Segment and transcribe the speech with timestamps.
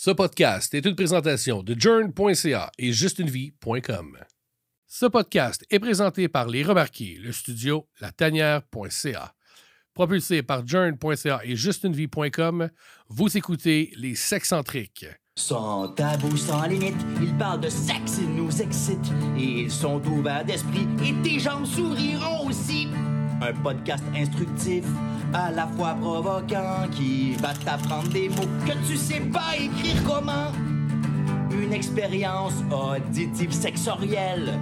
[0.00, 4.16] Ce podcast est une présentation de journ.ca et justunevie.com.
[4.86, 9.34] Ce podcast est présenté par Les Remarqués, le studio latanière.ca.
[9.94, 12.70] Propulsé par journ.ca et justunevie.com,
[13.08, 15.06] vous écoutez Les Sexcentriques.
[15.36, 19.12] Sans tabou, sans limite, ils parlent de sexe, ils nous excitent.
[19.36, 22.86] Et ils sont ouverts d'esprit, et tes gens souriront aussi.
[23.40, 24.84] Un podcast instructif,
[25.32, 30.52] à la fois provoquant, qui va t'apprendre des mots que tu sais pas écrire comment.
[31.52, 34.58] Une expérience auditive sexorielle.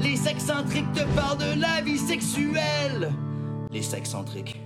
[0.00, 3.12] Les sexcentriques te parlent de la vie sexuelle.
[3.70, 4.60] Les sexcentriques.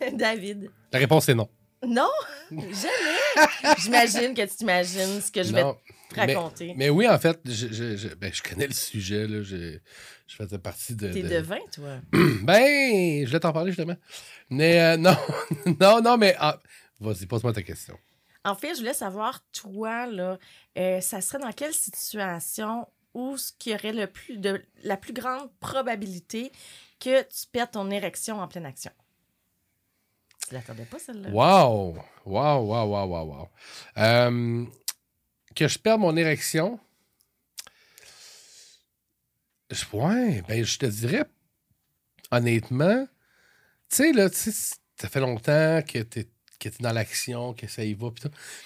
[0.12, 0.70] David.
[0.92, 1.48] La réponse est non.
[1.86, 2.10] Non,
[2.50, 3.74] jamais.
[3.78, 5.64] J'imagine que tu t'imagines ce que je vais
[6.16, 6.68] raconter.
[6.68, 9.26] Mais, mais oui, en fait, je, je, je- ben, je connais le sujet.
[9.26, 9.78] Là, je,
[10.28, 11.12] faisais partie de.
[11.12, 11.98] T'es de- devin, toi.
[12.42, 13.96] Ben, je voulais t'en parler justement.
[14.50, 15.16] Mais euh, non,
[15.80, 16.34] non, non, mais.
[16.38, 16.58] ah,
[17.00, 17.96] Vas-y, pose-moi ta question.
[18.44, 20.38] En fait, je voulais savoir, toi, là,
[20.78, 25.12] euh, ça serait dans quelle situation où ce qui aurait le plus de la plus
[25.12, 26.50] grande probabilité
[27.00, 28.90] que tu perds ton érection en pleine action?
[30.48, 31.28] Tu l'attendais pas, celle-là?
[31.30, 31.98] Wow!
[32.24, 33.48] Wow, wow, wow, wow, wow.
[33.98, 34.64] Euh,
[35.58, 36.78] que je perde mon érection.
[39.70, 41.24] Je, ouais, ben, je te dirais,
[42.30, 43.06] honnêtement,
[43.90, 46.28] tu sais, là, tu sais, ça fait longtemps que t'es
[46.60, 48.24] que t'es dans l'action, que ça y va, puis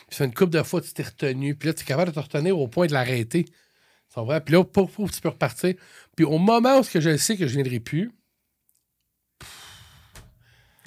[0.09, 2.20] ça une couple de fois, tu t'es retenu, puis là, tu es capable de te
[2.20, 3.45] retenir au point de l'arrêter.
[4.09, 4.41] C'est vrai?
[4.43, 5.75] Puis là, pour, pour, tu peux repartir.
[6.17, 8.11] Puis au moment où que je sais que je ne viendrai plus,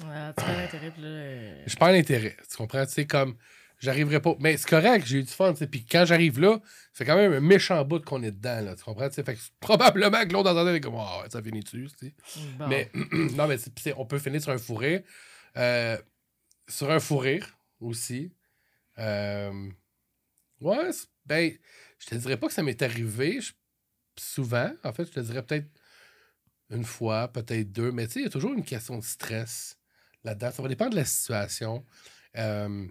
[0.00, 2.36] Ouais, tu perds l'intérêt, euh, je perds l'intérêt.
[2.50, 2.84] Tu comprends?
[2.84, 3.36] Tu sais, comme,
[3.78, 4.34] j'arriverai pas.
[4.40, 5.52] Mais c'est correct, j'ai eu du fun.
[5.54, 6.60] Puis quand j'arrive là,
[6.92, 8.76] c'est quand même un méchant bout qu'on est dedans, là.
[8.76, 9.08] Tu comprends?
[9.08, 11.88] Tu sais, fait que probablement que l'autre entendait comme, oh, ça finit dessus,
[12.58, 12.66] bon.
[12.68, 12.90] Mais,
[13.34, 15.02] non, mais c'est- on peut finir sur un fou rire.
[15.56, 15.96] Euh,
[16.68, 18.32] sur un fou rire aussi.
[18.98, 19.70] Euh,
[20.60, 20.90] ouais,
[21.24, 21.52] ben,
[21.98, 23.52] je te dirais pas que ça m'est arrivé je-
[24.18, 24.72] souvent.
[24.84, 25.68] En fait, je te dirais peut-être
[26.70, 27.92] une fois, peut-être deux.
[27.92, 29.78] Mais tu sais, il y a toujours une question de stress
[30.24, 30.50] là-dedans.
[30.50, 31.84] Ça va dépendre de la situation.
[32.36, 32.86] Euh,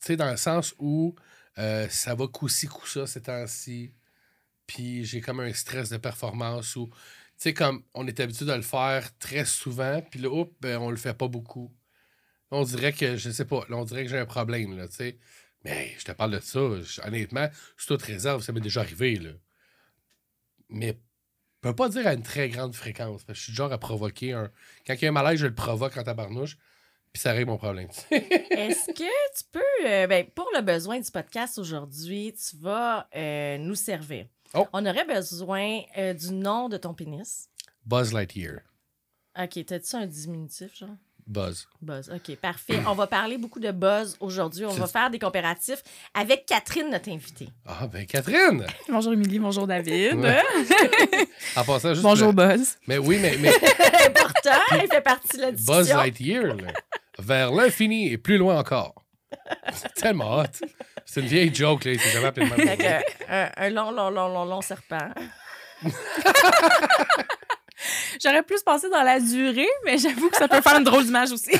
[0.00, 1.14] sais, dans le sens où
[1.58, 3.92] euh, ça va coup-ci, coup-ça ces temps-ci.
[4.66, 6.94] Puis j'ai comme un stress de performance où, tu
[7.38, 10.90] sais, comme on est habitué de le faire très souvent, puis là, oups, ben, on
[10.90, 11.74] le fait pas beaucoup.
[12.50, 14.96] On dirait que, je sais pas, là, on dirait que j'ai un problème, là, tu
[14.96, 15.18] sais.
[15.64, 16.60] Mais je te parle de ça,
[17.04, 19.30] honnêtement, c'est toute réserve, ça m'est déjà arrivé, là.
[20.68, 20.98] Mais
[21.62, 24.50] je peux pas dire à une très grande fréquence, je suis genre à provoquer un...
[24.86, 26.56] Quand il y a un malaise, je le provoque en tabarnouche,
[27.12, 27.88] puis ça règle mon problème.
[28.10, 33.58] Est-ce que tu peux, euh, ben, pour le besoin du podcast aujourd'hui, tu vas euh,
[33.58, 34.26] nous servir?
[34.54, 34.66] Oh.
[34.72, 37.48] On aurait besoin euh, du nom de ton pénis.
[37.84, 38.60] Buzz Lightyear.
[39.38, 40.96] OK, t'as-tu un diminutif, genre?
[41.28, 41.68] Buzz.
[41.82, 42.10] Buzz.
[42.10, 42.80] OK, parfait.
[42.86, 44.64] On va parler beaucoup de buzz aujourd'hui.
[44.64, 45.82] On va faire des comparatifs
[46.14, 47.50] avec Catherine, notre invitée.
[47.66, 48.64] Ah, ben Catherine!
[48.88, 50.14] Bonjour Émilie, bonjour David.
[50.14, 50.42] Ouais.
[51.56, 52.02] En passant, juste...
[52.02, 52.76] bonjour le- Buzz.
[52.86, 53.48] Mais oui, mais, mais
[54.06, 55.74] Important, elle fait partie de la discussion.
[55.74, 56.72] Buzz Lightyear, là,
[57.18, 58.94] vers l'infini et plus loin encore.
[59.74, 60.44] C'est tellement hot.
[61.04, 61.92] C'est une vieille joke, là.
[61.92, 63.02] Il s'est jamais appelé de même.
[63.28, 65.10] un, un long, long, long, long, long serpent.
[68.22, 71.32] J'aurais plus pensé dans la durée, mais j'avoue que ça peut faire une drôle d'image
[71.32, 71.52] aussi.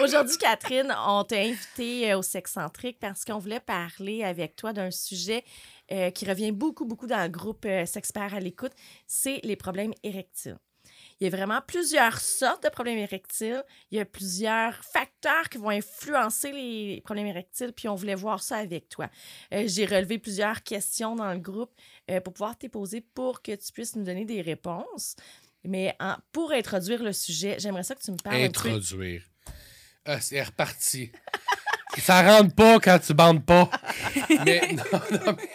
[0.00, 4.90] Aujourd'hui, Catherine, on t'a invité euh, au Sexcentrique parce qu'on voulait parler avec toi d'un
[4.90, 5.44] sujet
[5.92, 8.72] euh, qui revient beaucoup, beaucoup dans le groupe euh, Sexpert à l'écoute,
[9.06, 10.58] c'est les problèmes érectiles.
[11.20, 13.62] Il y a vraiment plusieurs sortes de problèmes érectiles.
[13.90, 18.42] Il y a plusieurs facteurs qui vont influencer les problèmes érectiles, puis on voulait voir
[18.42, 19.10] ça avec toi.
[19.52, 21.72] Euh, J'ai relevé plusieurs questions dans le groupe
[22.10, 25.14] euh, pour pouvoir te poser pour que tu puisses nous donner des réponses.
[25.62, 29.22] Mais en- pour introduire le sujet, j'aimerais ça que tu me parles un peu Introduire.
[30.06, 31.12] Ah, c'est reparti.
[31.98, 33.68] Ça rentre pas quand tu bandes pas.
[34.46, 35.50] mais non, non, mais.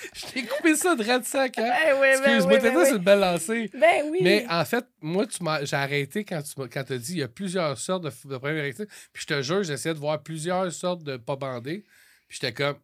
[0.14, 1.72] Je t'ai coupé ça de red sac, hein?
[1.86, 2.96] Eh oui, ben Excuse-moi, oui, t'as ben dit, c'est oui.
[2.98, 3.70] une belle lancée.
[3.74, 4.18] Ben oui.
[4.22, 7.18] Mais en fait, moi, tu m'as- j'ai arrêté quand tu m'as quand as dit il
[7.18, 8.86] y a plusieurs sortes de, de problèmes érectiles.
[9.12, 11.84] Puis je te jure, j'essayais de voir plusieurs sortes de pas bandés.
[12.28, 12.78] Puis j'étais comme,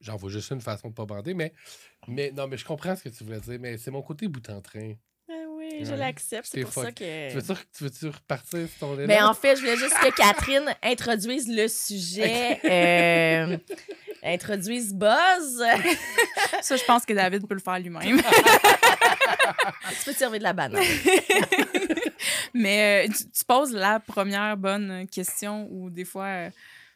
[0.00, 1.34] j'en vois juste une façon de pas bander.
[1.34, 1.52] Mais,
[2.08, 3.58] mais non, mais je comprends ce que tu voulais dire.
[3.60, 4.94] Mais c'est mon côté bout en train.
[5.28, 6.48] Ben oui, je l'accepte.
[6.52, 7.30] C'est pour ça que.
[7.30, 9.06] Tu veux-tu, tu veux-tu repartir sur ton élan?
[9.06, 13.56] Mais en fait, je voulais juste que Catherine introduise le sujet, euh,
[14.24, 15.62] introduise Buzz.
[16.62, 18.16] Ça, je pense que David peut le faire lui-même.
[18.20, 20.82] tu peux te servir de la banane.
[22.54, 26.50] Mais euh, tu, tu poses la première bonne question ou des fois euh,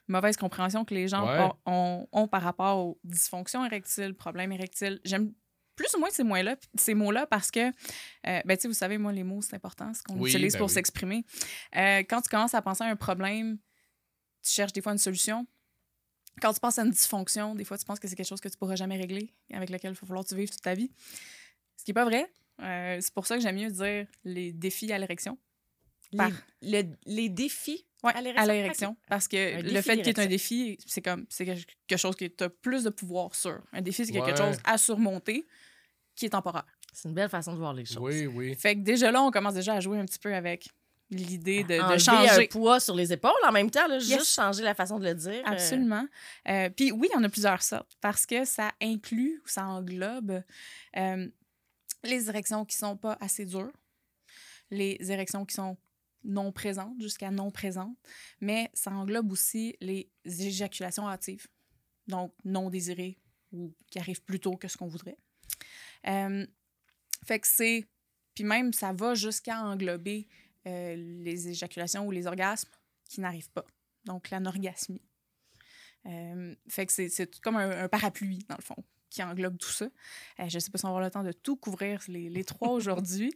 [0.06, 1.48] mauvaise compréhension que les gens Ouais.
[1.66, 5.00] ont, ont- ont par rapport aux dysfonctions érectiles, problèmes érectiles.
[5.04, 5.32] J'aime
[5.76, 7.72] plus ou moins ces mots-là, ces mots-là parce que, euh,
[8.44, 10.58] ben, tu sais, vous savez, moi, les mots, c'est important, ce qu'on Oui, utilise ben
[10.60, 10.74] pour oui.
[10.74, 11.24] s'exprimer.
[11.76, 13.58] Euh, quand tu commences à penser à un problème
[14.44, 15.46] tu cherches des fois une solution.
[16.40, 18.48] Quand tu penses à une dysfonction, des fois, tu penses que c'est quelque chose que
[18.48, 20.90] tu pourras jamais régler, avec lequel il va falloir que tu vives toute ta vie.
[21.76, 22.30] Ce qui n'est pas vrai.
[22.60, 25.38] Euh, c'est pour ça que j'aime mieux dire les défis à l'érection.
[26.12, 26.30] Les, Par-
[26.62, 28.96] le- les défis Ouais, à l'érection.
[29.08, 31.96] Parce que Un le défi fait qu'il y ait un défi, c'est comme c'est quelque
[31.96, 33.60] chose que tu as plus de pouvoir sur.
[33.72, 34.36] Un défi, c'est quelque Ouais.
[34.36, 35.46] chose à surmonter
[36.14, 36.64] qui est temporaire.
[36.92, 37.98] C'est une belle façon de voir les choses.
[37.98, 38.54] Oui, oui.
[38.54, 40.68] Fait que déjà là, on commence déjà à jouer un petit peu avec
[41.10, 42.44] l'idée de, changer.
[42.44, 44.06] un poids sur les épaules en même temps, là, Yes.
[44.18, 45.42] juste changer la façon de le dire.
[45.46, 46.06] euh, Absolument.
[46.48, 49.66] Euh, Puis oui, il y en a plusieurs sortes parce que ça inclut ou ça
[49.66, 50.42] englobe
[50.96, 51.28] euh,
[52.04, 53.72] les érections qui sont pas assez dures,
[54.70, 55.76] les érections qui sont
[56.24, 57.96] non présentes jusqu'à non présentes,
[58.40, 61.46] mais ça englobe aussi les éjaculations hâtives,
[62.06, 63.18] donc non désirées
[63.52, 65.16] ou qui arrivent plus tôt que ce qu'on voudrait.
[67.24, 67.86] Fait que c'est.
[68.34, 70.28] Puis même, ça va jusqu'à englober
[70.68, 72.68] euh, les éjaculations ou les orgasmes
[73.08, 73.64] qui n'arrivent pas.
[74.04, 75.02] Donc, l'anorgasmie.
[76.06, 78.76] Euh, fait que c'est- comme un, un parapluie, dans le fond,
[79.10, 79.86] qui englobe tout ça.
[80.38, 82.28] Euh, je ne sais pas si on va avoir le temps de tout couvrir les,
[82.28, 83.34] les trois aujourd'hui.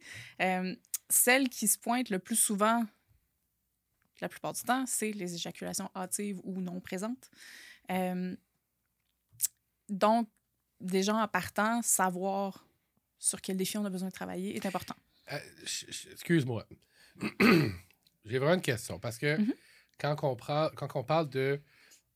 [1.09, 2.85] Celle qui se pointe le plus souvent,
[4.21, 7.31] la plupart du temps, c'est les éjaculations hâtives ou non présentes.
[9.89, 10.29] Donc,
[10.81, 12.67] déjà en partant, savoir
[13.19, 14.97] sur quel défi on a besoin de travailler est important.
[15.33, 15.39] Euh,
[16.13, 16.67] Excuse-moi.
[18.25, 19.55] J'ai vraiment une question parce que Mhm.
[19.99, 21.61] quand, on prend, quand on parle de,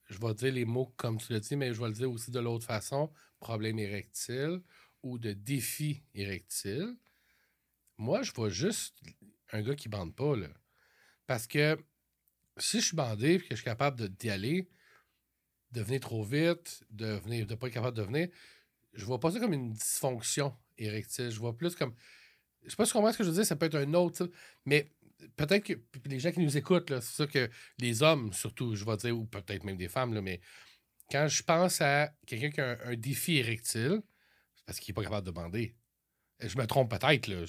[0.09, 2.31] je vais dire les mots comme tu l'as dit, mais je vais le dire aussi
[2.31, 4.63] de l'autre façon, problème érectile
[5.03, 6.97] ou de défi érectile,
[7.99, 8.97] moi, je vois juste
[9.53, 10.49] un gars qui bande pas, là.
[11.27, 11.79] Parce que
[12.59, 14.69] si je suis bandé et que je suis capable d'y aller,
[15.73, 18.29] de venir trop vite, de de pas être capable de venir,
[18.95, 21.31] je vois pas ça comme une dysfonction érectile.
[21.31, 21.95] Je vois plus comme.
[22.67, 23.95] Je sais pas si tu comprends ce que je veux dire, ça peut être un
[23.95, 24.31] autre,
[24.65, 24.91] mais
[25.37, 25.73] peut-être que
[26.05, 27.49] les gens qui nous écoutent, c'est ça que
[27.79, 30.41] les hommes, surtout, je vais dire, ou peut-être même des femmes, là, mais
[31.11, 34.03] quand je pense à quelqu'un qui a un, un défi érectile,
[34.57, 35.77] c'est parce qu'il n'est pas capable de bander.
[36.41, 37.45] Et Je me trompe peut-être, là.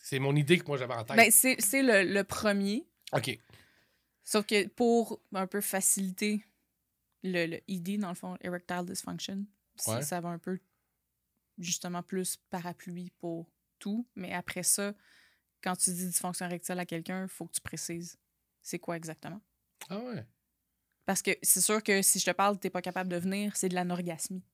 [0.00, 1.16] C'est mon idée que moi j'avais en tête.
[1.16, 3.38] Ben, c'est le, le premier, OK.
[4.22, 6.44] sauf que pour un peu faciliter
[7.24, 9.44] le, le ID, dans le fond, erectile dysfunction,
[9.76, 10.02] ça- Ouais.
[10.02, 10.58] ça va un peu
[11.58, 13.51] justement plus parapluie pour
[13.82, 14.06] tout.
[14.14, 14.94] Mais après ça,
[15.62, 18.16] quand tu dis dysfonction érectile à quelqu'un, il faut que tu précises
[18.64, 19.40] c'est quoi exactement.
[19.90, 20.24] Ah ouais.
[21.04, 23.56] Parce que c'est sûr que si je te parle, tu n'es pas capable de venir,
[23.56, 24.44] c'est de l'anorgasmie.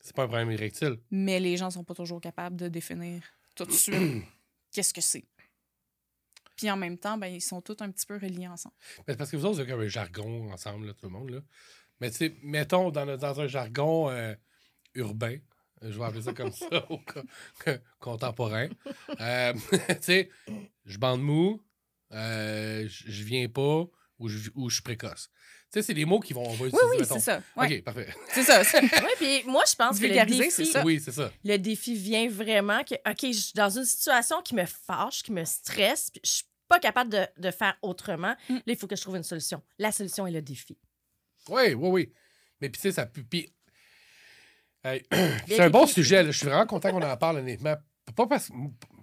[0.00, 1.00] C'est pas un problème érectile.
[1.10, 3.24] Mais les gens sont pas toujours capables de définir
[3.56, 4.22] tout de suite
[4.70, 5.26] qu'est-ce que c'est.
[6.56, 8.76] Puis en même temps, ben, ils sont tous un petit peu reliés ensemble.
[9.08, 11.30] Mais parce que vous autres, vous avez comme un jargon ensemble, là, tout le monde.
[11.30, 11.40] Là.
[12.00, 14.34] Mais tu sais, mettons dans, le- dans un jargon euh,
[14.94, 15.38] urbain,
[15.90, 17.22] je vais appeler ça comme ça, au co-
[17.64, 17.70] co-
[18.00, 18.68] contemporain.
[19.20, 19.52] Euh,
[19.88, 20.30] tu sais,
[20.84, 21.60] je bande mou,
[22.12, 23.84] euh, je viens pas
[24.18, 25.28] ou je, ou je suis précoce.
[25.72, 26.42] Tu sais, c'est des mots qui vont.
[26.46, 27.42] On va Oui, utiliser, oui, c'est ça.
[27.56, 28.08] Ouais, OK, parfait.
[28.32, 28.62] C'est ça.
[28.82, 30.84] Oui, puis moi, je pense que le Vulgariser, défi, c'est ça.
[30.84, 31.32] Oui, c'est ça.
[31.44, 35.32] le défi vient vraiment que, OK, je suis dans une situation qui me fâche, qui
[35.32, 38.36] me stresse, puis je suis pas capable de, de faire autrement.
[38.48, 38.54] Mm.
[38.54, 39.62] Là, il faut que je trouve une solution.
[39.78, 40.78] La solution est le défi.
[41.48, 42.12] Oui, oui, oui.
[42.60, 43.52] Mais puis, tu sais, ça puis-
[44.84, 45.02] Hey,
[45.48, 46.22] c'est un bon sujet.
[46.22, 46.30] là.
[46.30, 47.76] Je suis vraiment content qu'on en parle, honnêtement.
[48.14, 48.50] Pas parce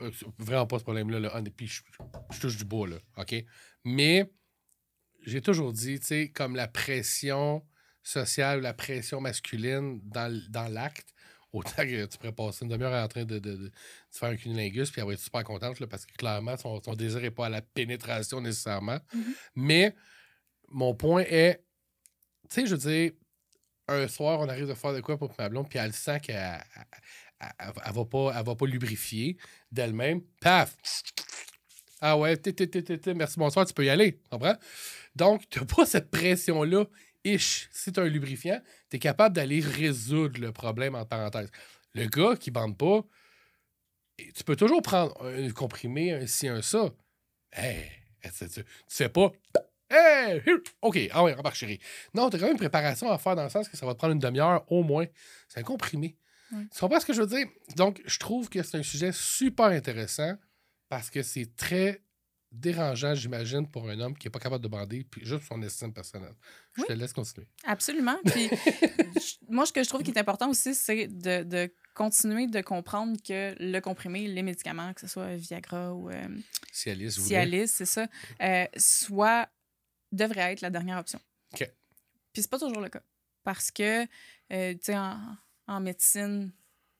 [0.01, 1.19] euh, Vraiment pas ce problème-là.
[1.19, 1.41] Là.
[1.55, 1.81] Puis, je,
[2.31, 2.97] je touche du bois, là.
[3.17, 3.33] OK?
[3.83, 4.31] Mais
[5.23, 7.65] j'ai toujours dit, tu sais, comme la pression
[8.03, 11.09] sociale ou la pression masculine dans, dans l'acte,
[11.53, 13.71] autant que tu pourrais passer une demi-heure en train de, de- de- de
[14.11, 16.93] faire un cunilingus, puis elle va être super contente, là, parce que clairement, son, son
[16.93, 18.99] désir n'est pas à la pénétration nécessairement.
[19.13, 19.33] Mhm.
[19.55, 19.95] Mais
[20.69, 21.63] mon point est,
[22.49, 23.11] tu sais, je veux dire,
[23.91, 26.63] un soir, on arrive de faire de quoi pour ma blonde, puis elle sent qu'elle
[27.59, 29.37] elle, va, pas, elle va pas lubrifier
[29.71, 30.21] d'elle-même.
[30.39, 30.75] Paf!
[31.99, 34.19] Ah ouais, té, merci, bonsoir, tu peux y aller.
[34.29, 34.55] Comprends?
[35.15, 36.85] Donc, tu n'as pas cette pression-là.
[37.23, 41.51] Ish, si tu un lubrifiant, tu es capable d'aller résoudre le problème en parenthèse.
[41.93, 43.05] Le gars qui bande pas,
[44.17, 46.91] tu peux toujours prendre un comprimé, un ci, un ça.
[47.51, 47.91] Hey,
[48.23, 49.31] tu, tu, tu fais pas?
[49.91, 50.41] Hey,
[50.81, 51.79] OK, ah ouais, remarque, chérie.
[52.13, 53.93] Non, tu as quand même une préparation à faire dans le sens que ça va
[53.93, 55.05] te prendre une demi-heure au moins.
[55.49, 56.17] C'est un comprimé.
[56.51, 56.63] Ouais.
[56.73, 57.47] Tu comprends ce que je veux dire?
[57.75, 60.35] Donc, je trouve que c'est un sujet super intéressant
[60.89, 62.01] parce que c'est très
[62.51, 65.93] dérangeant, j'imagine, pour un homme qui n'est pas capable de bander, puis juste son estime
[65.93, 66.33] personnelle.
[66.75, 66.87] Je Oui.
[66.89, 67.47] te laisse continuer.
[67.65, 68.17] Absolument.
[68.25, 68.49] Puis
[69.49, 73.15] moi, ce que je trouve qui est important aussi, c'est de, de continuer de comprendre
[73.25, 77.11] que le comprimé, les médicaments, que ce soit Viagra ou euh, voulait.
[77.11, 78.07] Cialis, c'est ça,
[78.41, 79.47] euh, soit
[80.11, 81.19] devrait être la dernière option.
[81.53, 81.69] OK.
[82.33, 83.01] Puis c'est pas toujours le cas.
[83.43, 85.19] Parce que, euh, tu sais, en,
[85.67, 86.51] en médecine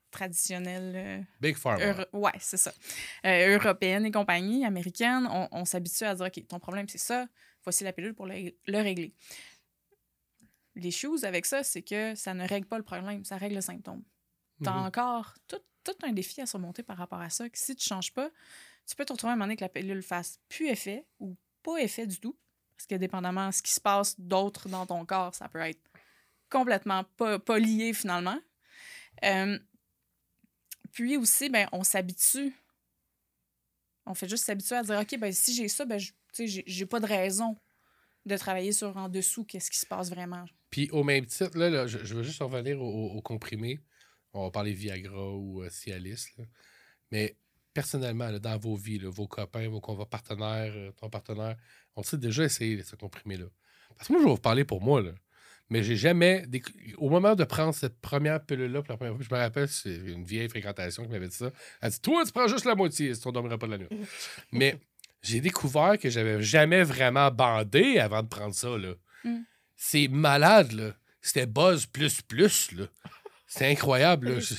[0.10, 2.06] traditionnelle, euh, Big Pharma.
[2.12, 2.74] Ouais, c'est ça.
[3.26, 7.28] Euh, européenne et compagnie, américaine, on, on s'habitue à dire OK, ton problème, c'est ça,
[7.64, 9.14] voici la pilule pour le, le régler.
[10.76, 13.62] Les shoes avec ça, c'est que ça ne règle pas le problème, ça règle le
[13.62, 14.04] symptôme.
[14.64, 14.86] Tu as Mhm.
[14.86, 17.50] encore tout, tout un défi à surmonter par rapport à ça.
[17.50, 18.30] Que si tu ne changes pas,
[18.88, 21.36] tu peux te retrouver à un moment donné que la pilule fasse plus effet ou
[21.64, 22.38] pas effet du tout.
[22.82, 25.80] Parce que dépendamment de ce qui se passe d'autre dans ton corps, ça peut être
[26.50, 28.40] complètement pas, pas lié finalement.
[29.24, 29.60] Euh,
[30.92, 32.56] puis aussi, ben, on s'habitue.
[34.08, 36.00] On fait juste s'habituer à dire, OK, ben, si j'ai ça, ben,
[36.34, 37.56] j'ai pas de raison
[38.26, 40.46] de travailler sur en dessous qu'est-ce qui se passe vraiment.
[40.72, 43.80] Puis au même titre, là, là, je, veux juste revenir au- au comprimé.
[44.34, 46.30] On va parler Viagra ou euh, Cialis.
[46.40, 46.46] là.
[47.12, 47.38] Mais
[47.74, 51.56] personnellement, là, dans vos vies, là, vos copains, vos partenaires, euh, ton partenaire,
[51.96, 53.46] on s'est déjà essayé ce comprimé-là.
[53.98, 55.02] Parce que moi, je vais vous parler pour moi.
[55.02, 55.12] Là.
[55.70, 56.46] Mais j'ai jamais.
[56.48, 59.68] déc- Au moment de prendre cette première pilule-là, pour la première fois, je me rappelle,
[59.70, 61.52] c'est une vieille fréquentation qui m'avait dit ça.
[61.82, 63.78] Elle dit Toi, tu prends juste la moitié, si tu ne dormiras pas de la
[63.78, 63.88] nuit.
[64.52, 64.78] Mais
[65.22, 68.78] j'ai découvert que j'avais jamais vraiment bandé avant de prendre ça.
[68.78, 68.94] Là.
[69.24, 69.38] Mm.
[69.78, 70.94] C'est malade, là.
[71.22, 72.86] C'était buzz plus plus, là.
[73.54, 74.40] C'est incroyable, là.
[74.40, 74.56] Je-.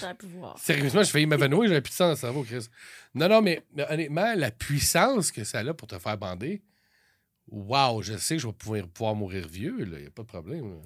[0.58, 2.68] Sérieusement, je failli m'évanouir, j'avais plus de sang dans le cerveau, Chris.
[3.14, 6.62] Non, non, mais, mais honnêtement, la puissance que ça a pour te faire bander,
[7.48, 9.98] waouh, je sais que je vais pouvoir, pouvoir mourir vieux, là.
[9.98, 10.74] Il a pas de problème.
[10.74, 10.80] là.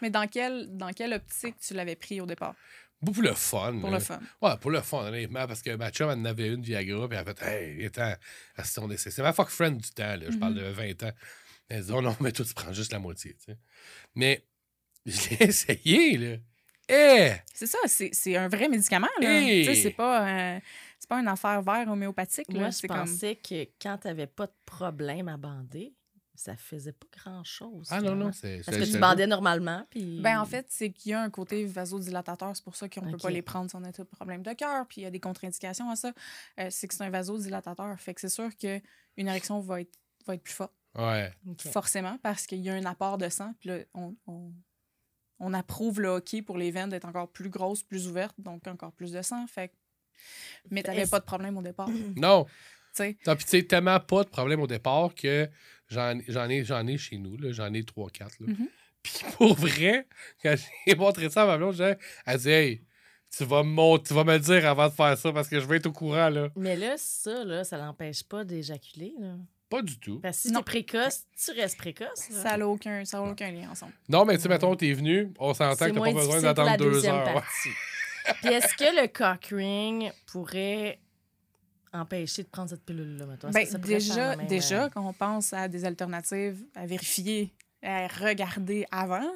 [0.00, 2.54] Mais dans quelle, dans quelle optique tu l'avais pris au départ?
[3.02, 3.76] Beaucoup pour le fun.
[3.80, 3.98] Pour là.
[3.98, 4.20] le fun.
[4.40, 7.18] Ouais, pour le fun, honnêtement, parce que ma chum, elle en avait une Viagra, puis
[7.18, 8.14] elle a fait, hey, attends,
[8.54, 9.10] asti, on essaie.
[9.10, 11.12] c'est ma fuck friend du temps, là, je parle de 20 ans.
[11.68, 13.58] Elle dit, oh non, mais toi, tu prends juste la moitié, tu sais.
[14.14, 14.44] Mais
[15.06, 16.36] je l'ai essayé, là.
[16.88, 17.32] Eh!
[17.52, 19.08] C'est ça, c'est c'est un vrai médicament.
[19.20, 19.26] Tu
[19.64, 20.60] sais, C'est pas, euh,
[20.98, 22.52] c'est pas une affaire vert homéopathique.
[22.52, 22.60] là.
[22.60, 22.96] Moi, je comme...
[22.98, 25.94] pensais que quand tu n'avais pas de problème à bander,
[26.34, 27.88] ça faisait pas grand-chose.
[27.90, 28.62] Ah non, non, c'est.
[28.64, 30.20] Parce que tu bandais normalement, puis...
[30.20, 32.54] Ben, en fait, c'est qu'il y a un côté vasodilatateur.
[32.54, 34.52] C'est pour ça qu'on ne peut pas les prendre si on a des problèmes de
[34.52, 34.86] cœur.
[34.86, 36.12] Puis il y a des contre-indications à ça.
[36.60, 37.98] Euh, c'est que c'est un vasodilatateur.
[37.98, 38.80] Fait que c'est sûr qu'une
[39.16, 41.32] érection va être, va être plus forte, Ouais.
[41.72, 43.52] Forcément, parce qu'il y a un apport de sang.
[43.58, 44.52] Puis là, on, on,
[45.40, 48.92] on approuve le hockey pour les veines d'être encore plus grosses, plus ouvertes, donc encore
[48.92, 49.46] plus de sang.
[49.46, 49.74] Fait que...
[50.70, 51.88] Mais tu n'avais Est-ce- pas de problème au départ.
[52.14, 52.46] tu Non,
[52.94, 53.14] tu
[53.46, 55.48] sais, tellement pas de problème au départ que
[55.88, 58.18] j'en j'en ai, j'en ai chez nous, là, j'en ai 3-4.
[58.40, 58.46] là.
[58.48, 58.68] Mhm.
[59.02, 60.08] Puis pour vrai,
[60.42, 60.54] quand
[60.86, 61.94] j'ai montré ça à ma blonde, j'ai-
[62.26, 62.84] elle dit Hey,
[63.30, 65.60] tu vas, me mon- tu vas me le dire avant de faire ça parce que
[65.60, 66.30] je vais être au courant.
[66.30, 66.48] là.
[66.56, 69.14] Mais là, ça, là, ça l'empêche pas d'éjaculer.
[69.68, 70.20] Pas du tout.
[70.20, 72.30] Parce que si t'es précoce, tu restes précoce.
[72.30, 72.42] là.
[72.42, 73.92] Ça n'a aucun, ça a aucun lien ensemble.
[74.08, 76.36] Non, mais tu sais, mettons, t'es venu, on s'entend C'est que t'as moins pas besoin
[76.36, 77.26] difficile pour la d'attendre deux deuxième heures.
[77.26, 77.32] ouais.
[77.34, 77.68] partie.
[78.42, 80.98] Puis est-ce que le cock ring pourrait
[81.92, 83.48] empêcher de prendre cette pilule-là, mettons?
[83.48, 85.68] Est-ce Ben, que ça pourrait faire déjà, la même, déjà, euh, quand on pense à
[85.68, 89.30] des alternatives à vérifier, à regarder avant,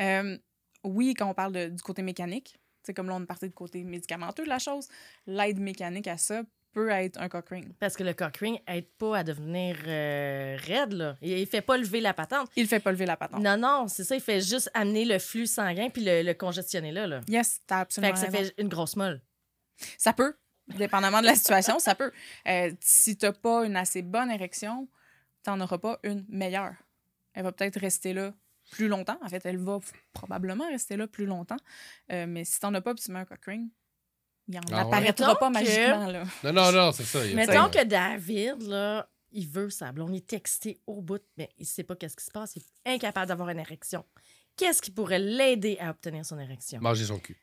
[0.00, 0.38] euh,
[0.84, 3.54] oui, quand on parle de- du côté mécanique, c'est comme là, on est parti du
[3.54, 4.88] côté médicamenteux de la chose,
[5.26, 6.42] l'aide mécanique à ça
[6.76, 7.72] peut être un cock ring.
[7.80, 11.16] Parce que le cock ring aide pas à devenir euh, raide, là.
[11.22, 12.50] Il, il fait pas lever la patente.
[12.54, 13.40] Il fait pas lever la patente.
[13.42, 14.14] Non, non, c'est ça.
[14.14, 17.22] Il fait juste amener le flux sanguin puis le, le congestionner là, là.
[17.28, 18.38] Yes, t'as Fait absolument que ça raison.
[18.54, 19.22] fait une grosse molle.
[19.96, 20.34] Ça peut,
[20.76, 22.12] dépendamment de la situation, ça peut.
[22.46, 24.86] Euh, si t'as pas une assez bonne érection,
[25.44, 26.74] t'en auras pas une meilleure.
[27.32, 28.34] Elle va peut-être rester là
[28.70, 29.18] plus longtemps.
[29.22, 29.78] En fait, elle va
[30.12, 31.56] probablement rester là plus longtemps.
[32.12, 33.70] Euh, mais si t'en as pas, puis tu mets un cock ring,
[34.48, 36.24] il en Ah apparaîtra pas que- magiquement, là.
[36.44, 37.24] Non, non, non, c'est ça.
[37.26, 39.92] il Mettons que David, là, il veut ça.
[39.98, 42.54] On est texté au bout, mais il sait pas qu'est-ce qui se passe.
[42.56, 44.04] Il est incapable d'avoir une érection.
[44.56, 46.80] Qu'est-ce qui pourrait l'aider à obtenir son érection?
[46.80, 47.36] Manger son cul.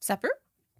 [0.00, 0.30] Ça peut.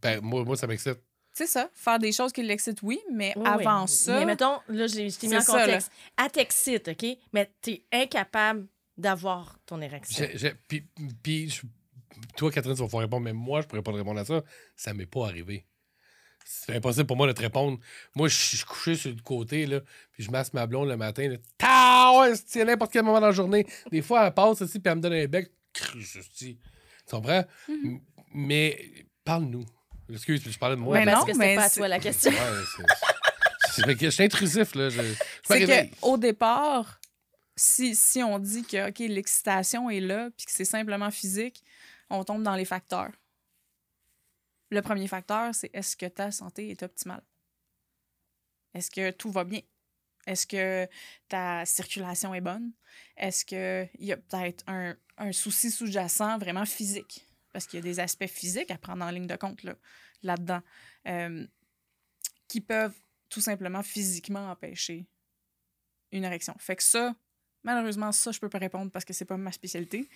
[0.00, 0.99] Ben, moi, moi, ça m'excite.
[1.33, 1.69] C'est ça.
[1.75, 3.88] Faire des choses qui l'excitent, oui, mais Oui, avant oui.
[3.88, 4.19] ça.
[4.21, 5.90] Mais mettons, là, j'ai- je t'ai mis en C'est ça, contexte.
[6.16, 7.07] Elle t'excite, OK?
[7.35, 8.66] Mais t'es incapable
[8.97, 10.26] d'avoir ton érection.
[10.66, 10.87] Puis
[11.49, 11.62] je-
[12.37, 14.42] toi, Catherine, tu vas pouvoir répondre, mais moi, je pourrais pas te répondre à ça.
[14.76, 15.66] Ça m'est pas arrivé.
[16.44, 17.78] C'est impossible pour moi de te répondre.
[18.14, 19.80] Moi, je suis couché sur le côté, là,
[20.12, 21.35] puis je masse ma blonde le matin.
[22.46, 23.66] C'est à n'importe quel moment dans la journée?
[23.90, 25.50] Des fois, elle passe aussi, puis elle me donne un bec.
[25.73, 26.56] Tu
[27.11, 27.44] comprends?
[27.68, 28.00] M-
[28.32, 28.78] Mais
[29.25, 29.64] parle-nous.
[30.12, 30.99] Excuse, je parlais de moi.
[30.99, 32.30] Mais parce non, que c'est mais pas à toi la question.
[32.30, 32.37] Ouais,
[32.76, 32.82] c'est-
[33.82, 34.88] c'est- c'est- Je suis intrusif, là.
[34.88, 35.00] Je,
[35.44, 37.00] C'est qu'au départ,
[37.56, 41.62] si, si on dit que ok l'excitation est là, puis que c'est simplement physique,
[42.11, 43.13] on tombe dans les facteurs.
[44.71, 47.23] Le premier facteur, c'est est-ce que ta santé est optimale?
[48.75, 49.61] Est-ce que tout va bien?
[50.27, 50.89] Est-ce que
[51.29, 52.73] ta circulation est bonne?
[53.17, 54.97] Est-ce qu'il y a peut-être un,
[55.33, 57.27] souci sous-jacent vraiment physique?
[57.53, 59.77] Parce qu'il y a des aspects physiques à prendre en ligne de compte là-
[60.23, 60.61] là-dedans
[61.07, 61.47] euh,
[62.49, 62.99] qui peuvent
[63.29, 65.07] tout simplement physiquement empêcher
[66.13, 66.55] une érection.
[66.59, 67.15] Fait que ça,
[67.66, 70.08] malheureusement, ça, je peux pas répondre parce que c'est pas ma spécialité.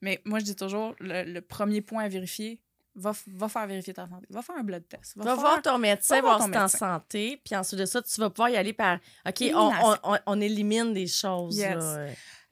[0.00, 2.60] Mais moi, je dis toujours, le, le premier point à vérifier,
[2.96, 4.26] va, va faire vérifier ta santé.
[4.30, 5.16] Va faire un blood test.
[5.16, 7.86] Va faire- voir ton médecin, va voir ton si t'es en santé, puis ensuite de
[7.86, 11.56] ça, tu vas pouvoir y aller par OK, on, on, on- on élimine des choses.
[11.56, 11.76] Yes.
[11.76, 12.06] là.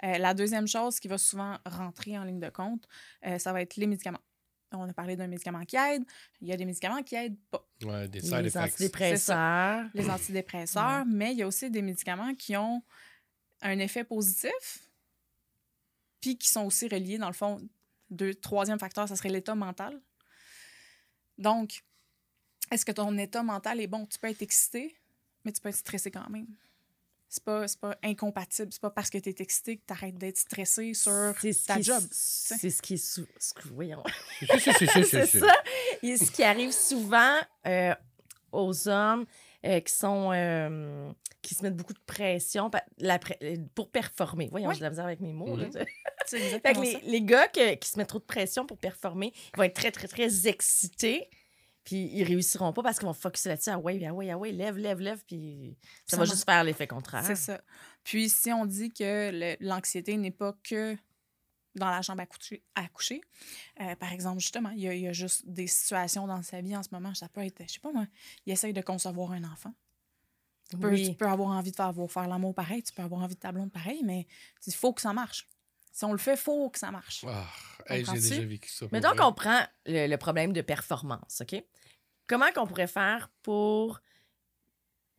[0.05, 2.89] Euh, la deuxième chose qui va souvent rentrer en ligne de compte,
[3.27, 4.19] euh, ça va être les médicaments.
[4.75, 6.03] On a parlé d'un médicament qui aide.
[6.41, 7.65] Il y a des médicaments qui aident pas.
[7.85, 8.57] Ouais, des side Les effects.
[8.73, 9.85] antidépresseurs.
[9.95, 12.83] Les antidépresseurs, mais il y a aussi des médicaments qui ont
[13.63, 14.91] un effet positif,
[16.21, 17.61] puis qui sont aussi reliés, dans le fond,
[18.11, 20.01] deux, troisième facteur, ça serait l'état mental.
[21.39, 21.83] Donc,
[22.71, 24.07] est-ce que ton état mental est bon?
[24.07, 24.97] Tu peux être excité,
[25.45, 26.47] mais tu peux être stressé quand même.
[27.29, 28.71] C'est pas, c'est pas incompatible.
[28.73, 31.35] C'est pas parce que tu es excité que tu arrêtes d'être stressé sur
[31.67, 32.03] ta job.
[32.11, 32.97] C'est ce qui est
[35.05, 35.41] c'est si.
[35.41, 35.55] ça.
[36.03, 37.95] Et ce qui arrive souvent euh,
[38.53, 39.25] aux hommes
[39.65, 42.71] euh, qui sont euh, qui se mettent beaucoup de pression
[43.03, 44.49] euh, pour performer.
[44.51, 44.75] Voyons, Oui.
[44.75, 45.57] j'ai de la misère avec mes mots.
[45.57, 45.67] là.
[45.67, 45.73] Mhm.
[46.27, 49.33] C'est Fait que exactement les, gars que- qui se mettent trop de pression pour performer,
[49.53, 51.29] ils vont être très, très, très excités.
[51.85, 53.71] Puis ils réussiront pas parce qu'ils vont focuser là-dessus.
[53.71, 55.25] Ah ouais, ah ouais, ah ouais, lève, lève, lève.
[55.27, 55.77] Puis
[56.07, 57.25] ça, Ça va juste faire l'effet contraire.
[57.25, 57.61] C'est ça.
[58.05, 60.97] Puis si on dit que l'anxiété n'est pas que
[61.75, 63.21] dans la chambre à coucher, à coucher
[63.81, 66.61] euh, par exemple, justement, il y, a, il y a juste des situations dans sa
[66.61, 68.07] vie en ce moment, ça peut être, je sais pas moi,
[68.47, 69.73] il essaye de concevoir un enfant.
[70.71, 71.11] Tu peux, Oui.
[71.11, 73.53] tu peux avoir envie de faire, faire l'amour pareil, tu peux avoir envie de ta
[73.53, 74.27] blonde pareil, mais
[74.67, 75.49] il faut que ça marche.
[75.93, 77.25] Si on le fait, il faut que ça marche.
[77.29, 77.47] Ah,
[77.87, 78.29] hey, j'ai Comprends-tu?
[78.31, 78.87] déjà vécu ça.
[78.93, 79.25] Mais donc, vrai.
[79.27, 81.63] on prend le, le problème de performance, OK?
[82.27, 84.01] Comment qu'on pourrait faire pour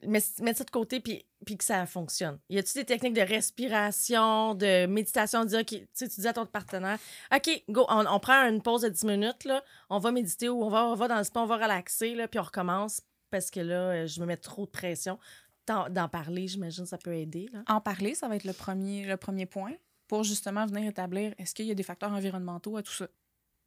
[0.07, 2.39] mettre ça de côté puis, puis que ça fonctionne?
[2.49, 6.99] Y a-t-il des techniques de respiration, de méditation, de dire, tu dis à ton partenaire,
[7.33, 10.69] OK, go, on, prend une pause de 10 minutes, là, on va méditer ou on
[10.69, 13.59] va, on va dans le spa, on va relaxer, là, puis on recommence parce que
[13.59, 15.17] là, euh, je me mets trop de pression.
[15.65, 17.49] D'en parler, j'imagine, ça peut aider.
[17.67, 19.71] En parler, ça va être le premier, le premier point
[20.07, 23.07] pour justement venir établir est-ce qu'il y a des facteurs environnementaux à tout ça?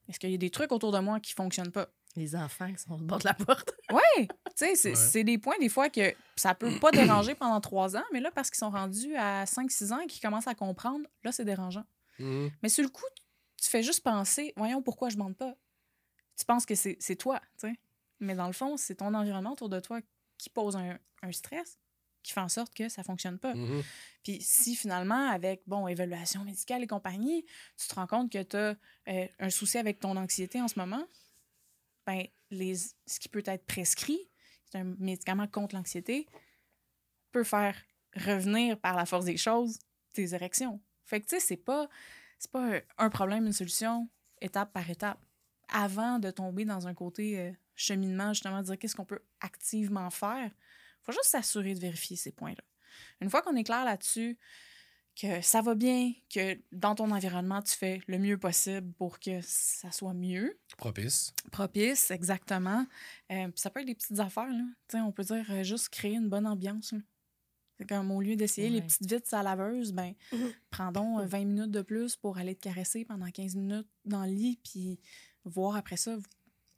[0.09, 1.89] Est-ce qu'il y a des trucs autour de moi qui fonctionnent pas?
[2.17, 3.73] Les enfants qui sont au bord de la porte.
[3.93, 7.97] Oui, tu sais, c'est des points des fois que ça peut pas déranger pendant trois
[7.97, 11.07] ans, mais là, parce qu'ils sont rendus à 5-6 ans et qu'ils commencent à comprendre,
[11.23, 11.85] là, c'est dérangeant.
[12.19, 12.51] Mhm.
[12.63, 13.05] Mais sur le coup,
[13.61, 15.55] tu fais juste penser, voyons pourquoi je bande pas.
[16.37, 17.75] Tu penses que c'est c'est toi, tu sais.
[18.21, 20.01] Mais dans le fond, c'est ton environnement autour de toi
[20.39, 21.79] qui pose un, un stress,
[22.23, 23.55] qui fait en sorte que ça fonctionne pas.
[23.55, 23.83] Mhm.
[24.23, 27.45] Puis si finalement, avec, bon, évaluation médicale et compagnie,
[27.77, 28.77] tu te rends compte que tu as
[29.39, 31.05] un souci avec ton anxiété en ce moment,
[32.07, 34.31] ben, les, ce qui peut être prescrit,
[34.65, 36.27] c'est un médicament contre l'anxiété,
[37.33, 37.77] peut faire
[38.15, 39.79] revenir par la force des choses
[40.13, 40.81] tes érections.
[41.05, 41.89] Fait que, tu sais, c'est pas,
[42.51, 44.09] pas un- un problème, une solution,
[44.41, 45.23] étape par étape.
[45.69, 50.11] Avant de tomber dans un côté euh, cheminement, justement, de dire qu'est-ce qu'on peut activement
[50.11, 50.51] faire,
[51.03, 52.63] faut juste s'assurer de vérifier ces points-là.
[53.21, 54.39] Une fois qu'on est clair là-dessus,
[55.21, 59.41] que ça va bien, que dans ton environnement, tu fais le mieux possible pour que
[59.43, 61.33] ça soit mieux, Propice.
[61.51, 62.87] propice, exactement.
[63.33, 64.65] Euh, puis ça peut être des petites affaires, là.
[64.89, 66.93] Tu sais, on peut dire euh, juste créer une bonne ambiance.
[66.93, 66.99] là.
[67.79, 70.53] C'est comme au lieu d'essayer les petites vites à la laveuse, ben, Mhm.
[70.71, 74.25] prends donc euh, 20 minutes de plus pour aller te caresser pendant 15 minutes dans
[74.25, 75.01] le lit, puis
[75.45, 76.17] voir après ça.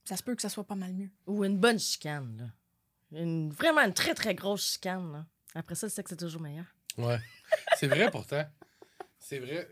[0.04, 1.10] Ça se peut que ça soit pas mal mieux.
[1.26, 3.18] Ou une bonne chicane, là.
[3.20, 5.26] Une, vraiment une très, très grosse chicane, là.
[5.54, 6.66] Après ça, c'est que c'est toujours meilleur.
[6.98, 7.18] Ouais.
[7.78, 8.44] C'est vrai pourtant.
[9.18, 9.68] C'est vrai.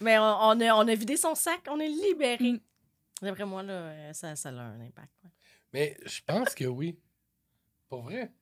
[0.00, 2.38] Mais on, on a, on a vidé son sac, on est libéré.
[2.52, 2.60] Mm.
[3.22, 5.12] D'après moi, là, euh, ça, ça a un impact.
[5.24, 5.30] ouais.
[5.72, 6.98] Mais je pense que oui.
[7.88, 8.32] Pour vrai.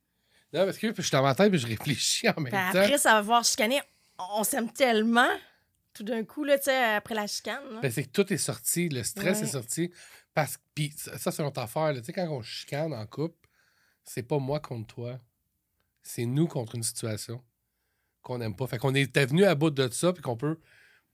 [0.53, 2.69] Non, parce que je suis dans ma tête et je réfléchis en même temps.
[2.81, 3.81] après, ça va voir chicaner.
[4.19, 5.29] On s'aime tellement,
[5.95, 7.81] tout d'un coup, là, tu sais, après la chicane.
[7.83, 9.45] Ben, c'est que tout est sorti, le stress Ouais.
[9.45, 9.93] est sorti.
[10.35, 11.93] Parce que, puis ça, ça, c'est notre affaire.
[11.93, 12.01] là.
[12.01, 13.49] Tu sais, quand on chicane en couple,
[14.05, 15.19] c'est pas moi contre toi.
[16.09, 17.45] C'est nous contre une situation
[18.23, 18.67] qu'on n'aime pas.
[18.67, 20.59] Fait qu'on était venu à bout de ça, puis qu'on peut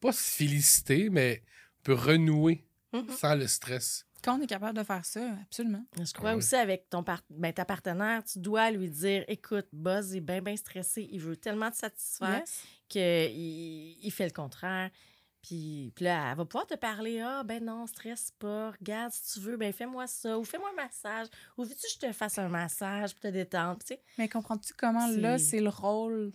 [0.01, 1.43] pas se féliciter, mais
[1.81, 3.09] on peut renouer Mhm.
[3.11, 4.07] sans le stress.
[4.23, 5.85] Quand on est capable de faire ça, absolument.
[6.01, 6.37] Je crois Ouais.
[6.37, 10.41] aussi avec ton par- ben, ta partenaire, tu dois lui dire écoute, Buzz est bien,
[10.41, 12.63] bien stressé, il veut tellement te satisfaire Yes.
[12.89, 13.03] qu'il
[14.07, 14.91] il fait le contraire.
[15.47, 19.35] Puis, puis là, elle va pouvoir te parler Ah, ben non, stresse pas, regarde, si
[19.35, 21.27] tu veux, ben fais-moi ça, ou fais-moi un massage,
[21.59, 24.03] ou veux-tu que je te fasse un massage pour te détendre, tu sais.
[24.17, 26.33] Mais comprends-tu comment là, C'est- le rôle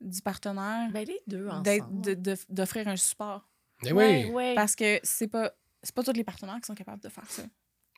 [0.00, 2.00] du partenaire Ben les deux ensemble.
[2.00, 3.46] de- de- d'offrir un support?
[3.82, 4.30] Mais Ouais, oui.
[4.32, 4.54] ouais.
[4.54, 7.42] Parce que c'est pas c'est pas tous les partenaires qui sont capables de faire ça.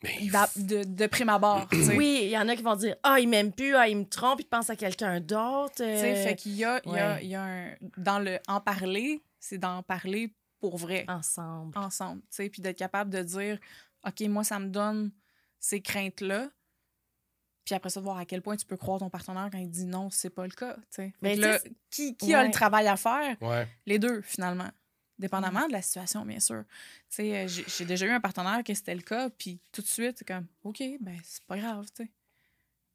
[0.03, 0.19] Mais
[0.57, 1.97] De, de prime abord, tu sais.
[1.97, 4.05] Oui, il y en a qui vont dire Ah, il m'aime plus, ah, il me
[4.05, 5.75] trompe, il pense à quelqu'un d'autre.
[5.77, 7.75] Tu sais, euh, fait qu'il y a, il y a- y a un...
[7.99, 11.77] Dans le en parler, c'est d'en parler pour vrai, ensemble.
[11.77, 13.59] ensemble, tu sais, puis d'être capable de dire
[14.07, 15.11] «OK, moi, ça me donne
[15.61, 16.49] ces craintes-là»,
[17.65, 19.71] puis après ça, de voir à quel point tu peux croire ton partenaire quand il
[19.71, 21.09] dit non, c'est pas le cas, tu sais.
[21.09, 21.59] Fait Mais là,
[21.91, 23.37] qui, qui a le travail à faire?
[23.43, 23.69] Ouais.
[23.87, 24.65] Les deux, finalement.
[24.65, 24.73] Mm.
[25.19, 26.65] Dépendamment de la situation, bien sûr.
[27.09, 29.81] Tu sais, euh, j'ai j'ai déjà eu un partenaire que c'était le cas, puis tout
[29.81, 32.11] de suite, c'est comme, OK, ben, c'est pas grave, tu sais.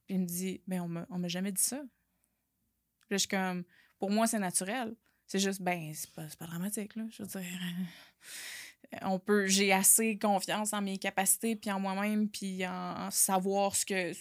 [0.05, 1.77] Puis il me dit, ben, on m'a on m'a jamais dit ça.
[1.77, 3.63] Puis là, je suis comme,
[3.97, 4.95] pour moi, c'est naturel.
[5.29, 7.03] C'est juste, ben, c'est pas, c'est pas dramatique, là.
[7.11, 7.41] Je veux dire.
[8.95, 13.75] euh, On peut, j'ai assez confiance en mes capacités, puis en moi-même, puis en, savoir
[13.75, 14.11] ce que,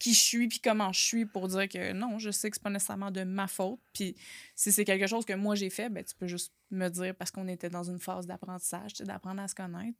[0.00, 2.62] qui je suis, puis comment je suis pour dire que non, je sais que c'est
[2.64, 3.78] pas nécessairement de ma faute.
[3.94, 4.16] Puis
[4.56, 7.30] si c'est quelque chose que moi j'ai fait, ben, tu peux juste me dire parce
[7.30, 9.98] qu'on était dans une phase d'apprentissage, tu sais, d'apprendre à se connaître.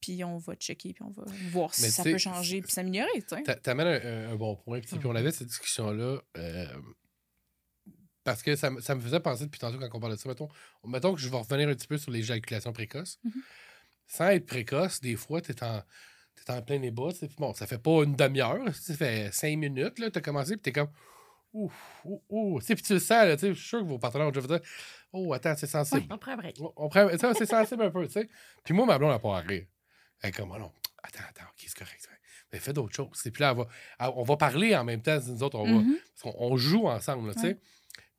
[0.00, 3.42] Puis on va checker, puis on va voir si ça peut changer, puis s'améliorer, tu
[3.62, 4.78] T'amènes un, un- bon point.
[4.80, 6.66] Puis, puis on avait cette discussion-là euh,
[8.26, 10.28] parce que ça, me- ça me faisait penser depuis tantôt quand on parlait de ça.
[10.28, 10.48] Mettons,
[10.84, 13.18] mettons que je vais revenir un petit peu sur l'éjaculation précoce.
[13.24, 13.32] Mhm.
[14.08, 15.80] Sans être précoce, des fois, t'es en,
[16.34, 17.08] t'es en plein débat.
[17.18, 19.94] tu Bon, ça fait pas une demi-heure, ça fait cinq minutes.
[19.94, 20.90] Tu as commencé, puis t'es comme.
[21.52, 21.72] Ouh,
[22.04, 22.60] ouh, ouh.
[22.60, 24.30] Tu sais, Puis tu le sens, là, tu je suis sûr que vos partenaires ont
[24.30, 24.68] déjà fait dire
[25.12, 26.06] Oh, attends, c'est sensible.
[26.10, 26.56] On prend un break.
[26.76, 28.28] On- prend, ça, c'est sensible un peu, tu sais.
[28.64, 29.64] Puis moi, ma blonde n'a pas à rire.
[30.20, 32.08] Elle est comme, oh non, attends, attends, ok, c'est correct.
[32.52, 33.22] Mais fais d'autres choses.
[33.26, 33.66] Et puis là, elle va-
[33.98, 35.96] elle- on va parler en même temps, nous autres, on, va, Mhm.
[36.14, 37.46] parce qu'on- on joue ensemble, là, tu sais.
[37.48, 37.60] Ouais.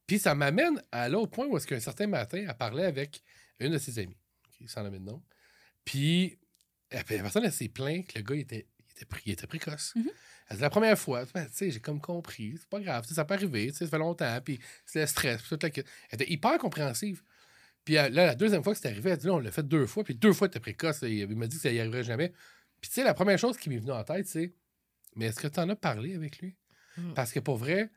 [0.08, 3.22] Puis ça m'amène à l'autre point où est-ce qu'un certain matin, elle parlait avec
[3.60, 4.18] une de ses amies,
[4.52, 5.22] qui nommer de nom.
[5.84, 6.40] Puis
[6.92, 9.48] la personne, elle s'est plainte que le gars, il était, il était, pré- il était
[9.48, 9.94] précoce.
[9.96, 10.10] Mhm.
[10.50, 13.34] Elle dit, la première fois, tu sais, j'ai comme compris, c'est pas grave, ça peut
[13.34, 15.70] arriver, ça fait longtemps, puis c'est le stress, puis toute la...
[15.70, 17.22] Elle était hyper compréhensive.
[17.84, 19.68] Puis euh, là, la deuxième fois que c'est arrivé, elle dit, là, on l'a fait
[19.68, 22.06] deux fois, puis deux fois, t'es précoce, et il m'a dit que ça y arriverait
[22.06, 22.32] jamais.
[22.80, 24.54] Puis tu sais, la première chose qui m'est venue en tête, c'est,
[25.16, 26.56] mais est-ce que tu en as parlé avec lui?
[26.98, 27.14] Mm.
[27.14, 27.90] Parce que pour vrai,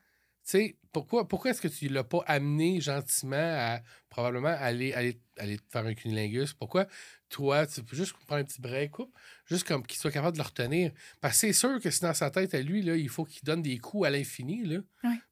[0.50, 5.56] sais, pourquoi, pourquoi est-ce que tu l'as pas amené gentiment à probablement aller, aller, aller
[5.56, 6.52] te faire un cunilingus?
[6.52, 6.86] Pourquoi
[7.28, 10.42] toi, tu peux juste prendre un petit break, coupe, juste comme qu'il soit capable de
[10.42, 10.90] le retenir?
[11.20, 13.44] Parce que c'est sûr que si dans sa tête, à lui, là, il faut qu'il
[13.44, 14.78] donne des coups à l'infini, là.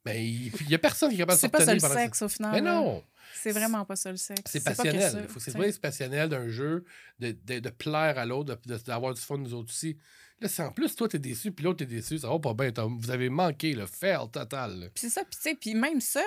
[0.05, 1.95] Ben, il n'y a personne qui est capable de se C'est pas ça retenir le
[1.97, 2.53] sexe, au final.
[2.53, 3.03] Mais non!
[3.35, 4.43] C'est vraiment pas ça le sexe.
[4.47, 5.11] C'est pas passionnel.
[5.11, 6.85] ça, Il faut que tu c'est pas passionnel d'un jeu,
[7.19, 9.99] de, de, de plaire à l'autre, d'avoir du fun nous autres aussi.
[10.41, 12.71] Là, si en plus, toi, t'es déçu, puis l'autre, t'es déçu, ça va pas bien.
[12.73, 14.91] t'as- Vous avez manqué le fail total.
[14.95, 16.23] Puis c'est ça, puis tu sais, puis même ça,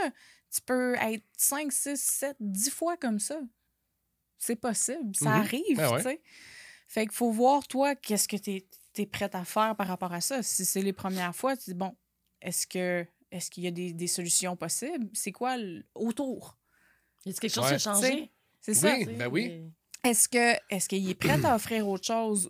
[0.53, 3.39] tu peux être 5, 6, 7, 10 fois comme ça.
[4.37, 5.41] C'est possible, ça Mhm.
[5.41, 5.97] arrive, Ben ouais.
[5.97, 6.21] tu sais.
[6.87, 8.63] Fait qu'il faut voir, toi, qu'est-ce que tu
[8.97, 10.43] es, prête à faire par rapport à ça.
[10.43, 11.95] Si c'est les premières fois, tu dis, bon,
[12.41, 15.07] est-ce que est-ce qu'il y a des, des solutions possibles?
[15.13, 16.57] C'est quoi le- autour?
[17.25, 17.73] Y a quelque chose Ouais.
[17.75, 18.29] a changé?
[18.59, 18.93] C'est ça.
[18.93, 19.71] Oui, ben oui.
[20.03, 22.49] Est-ce que est-ce qu'il est prêt à offrir autre chose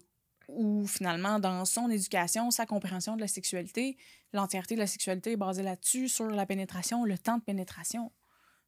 [0.55, 3.97] ou finalement dans son éducation, sa compréhension de la sexualité,
[4.33, 8.11] l'entièreté de la sexualité est basée là-dessus sur la pénétration, le temps de pénétration.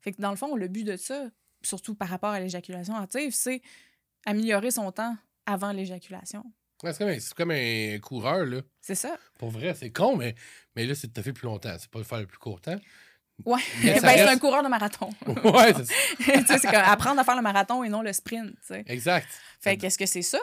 [0.01, 1.25] Fait que dans le fond, le but de ça,
[1.61, 3.61] surtout par rapport à l'éjaculation hâtive, c'est
[4.25, 5.15] améliorer son temps
[5.45, 6.43] avant l'éjaculation.
[6.83, 8.61] Ouais, c'est, comme un, c'est comme un coureur, là.
[8.81, 9.17] C'est ça.
[9.39, 10.35] Pour vrai, c'est con, mais,
[10.75, 11.73] mais là, c'est de te faire plus longtemps.
[11.79, 12.75] C'est pas de faire le plus court temps.
[13.45, 13.61] Ouais.
[13.83, 15.09] Ben, ça c'est reste- un coureur de marathon.
[15.27, 15.93] ouais, c'est ça.
[16.17, 18.51] Tu sais, c'est comme apprendre à faire le marathon et non le sprint.
[18.51, 18.83] tu sais.
[18.87, 19.27] Exact.
[19.61, 20.39] Fait qu'est-ce que c'est ça?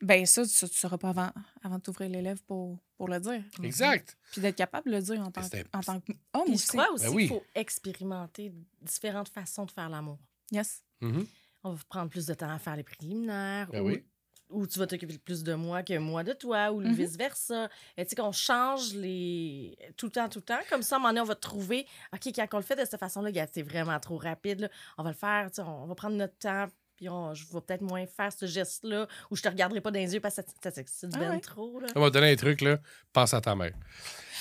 [0.00, 1.30] Ben ça, tu ne sauras pas avant,
[1.62, 3.42] avant de t'ouvrir les lèvres pour, pour le dire.
[3.62, 4.16] Exact.
[4.32, 6.66] Puis d'être capable de le dire en tant, en tant qu'homme Puis je aussi.
[6.68, 7.22] crois aussi Ben oui.
[7.28, 10.18] qu'il faut expérimenter différentes façons de faire l'amour.
[10.52, 10.84] Yes.
[11.00, 11.26] Mhm.
[11.64, 13.68] On va prendre plus de temps à faire les préliminaires.
[13.72, 14.04] Ben ou, oui.
[14.50, 16.94] ou tu vas t'occuper plus de moi que moi de toi, ou le Mhm.
[16.94, 17.68] vice-versa.
[17.96, 19.76] Et Tu sais, qu'on change les...
[19.96, 20.60] tout le temps, tout le temps.
[20.70, 22.84] Comme ça, à un moment donné, on va trouver, OK, quand on le fait de
[22.84, 24.60] cette façon-là, c'est vraiment trop rapide.
[24.60, 24.68] là.
[24.96, 26.66] On va le faire, tu sais, on va prendre notre temps,
[26.98, 30.00] puis on, je vais peut-être moins faire ce geste-là, ou je te regarderai pas dans
[30.00, 31.38] les yeux parce que ça, ça t'excite Ah ouais.
[31.40, 31.78] trop.
[31.78, 31.86] Là.
[31.94, 32.78] On va te donner un truc, là.
[33.12, 33.72] Pense à ta mère.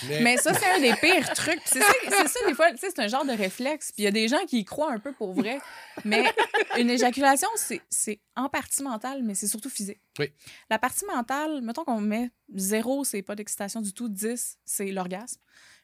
[0.08, 1.62] Mais, Mais ça, c'est un des pires trucs.
[1.65, 3.91] C'est ça, c'est ça, des fois, tu sais, c'est un genre de réflexe.
[3.91, 5.60] Puis il y a des gens qui y croient un peu pour vrai.
[6.04, 6.24] Mais
[6.80, 10.00] une éjaculation, c'est c'est en partie mentale, mais c'est surtout physique.
[10.17, 10.32] Oui.
[10.72, 15.39] La partie mentale, mettons qu'on met zéro, c'est pas d'excitation du tout, 10, c'est l'orgasme.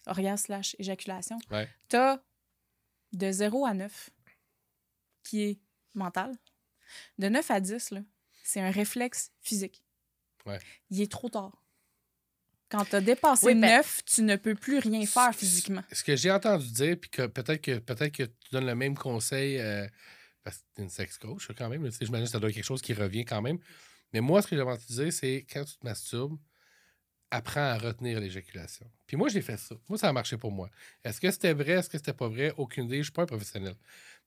[0.08, 1.38] Orgasme slash éjaculation.
[1.52, 1.70] Ouais.
[1.88, 2.18] T'as
[3.14, 4.10] de 0 à 9,
[5.24, 5.60] qui est
[5.94, 6.34] mental.
[7.18, 8.02] De 9 à 10, là,
[8.44, 9.84] c'est un réflexe physique.
[10.46, 10.60] Ouais.
[10.90, 11.64] Il est trop tard.
[12.70, 15.84] Quand tu as dépassé Oui, ben- 9, tu ne peux plus rien faire physiquement.
[15.92, 18.98] Ce que j'ai entendu dire, puis que peut-être que peut-être que tu donnes le même
[18.98, 19.88] conseil, euh,
[20.44, 22.66] parce que tu es une sex coach quand même, j'imagine que ça doit être quelque
[22.66, 23.60] chose qui revient quand même.
[24.12, 26.38] Mais moi, ce que j'ai entendu dire, c'est quand tu te masturbes,
[27.32, 28.90] apprends à retenir l'éjaculation.
[29.08, 29.76] Puis moi, j'ai fait ça.
[29.90, 30.70] Moi, ça a marché pour moi.
[31.04, 32.54] Est-ce que c'était vrai, est-ce que c'était pas vrai?
[32.58, 33.76] Aucune idée, je suis pas un professionnel.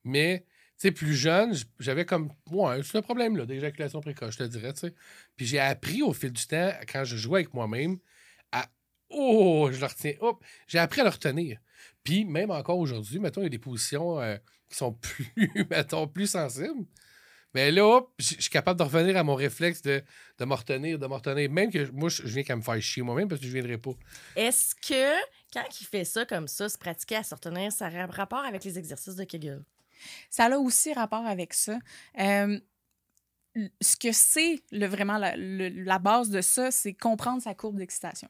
[0.05, 0.45] Mais,
[0.77, 4.73] sais, plus jeune, j'avais comme, ouais, c'est un problème, là, d'éjaculation précoce, je te dirais.
[5.37, 7.99] Puis j'ai appris au fil du temps, quand je jouais avec moi-même,
[8.53, 8.67] à,
[9.11, 11.59] oh, je le retiens, hop, j'ai appris à le retenir.
[12.05, 14.37] Puis même encore aujourd'hui, mettons, il y a des positions euh,
[14.69, 14.93] qui sont
[15.35, 16.85] plus, mettons, plus sensibles.
[17.55, 20.03] Mais là, hop, je suis capable de revenir à mon réflexe de,
[20.39, 21.51] de me retenir, de me retenir.
[21.51, 23.93] Même que moi, je viens qu'à me faire chier moi-même parce que je viendrai pas.
[24.37, 25.15] Est-ce que,
[25.55, 28.63] quand il fait ça comme ça, se pratiquer à se retenir, ça a rapport avec
[28.63, 29.63] les exercices de Kegel?
[30.31, 31.79] Ça a aussi rapport avec ça.
[32.19, 32.59] Euh,
[33.81, 37.77] ce que c'est le, vraiment la, le- la base de ça, c'est comprendre sa courbe
[37.79, 38.29] d'excitation.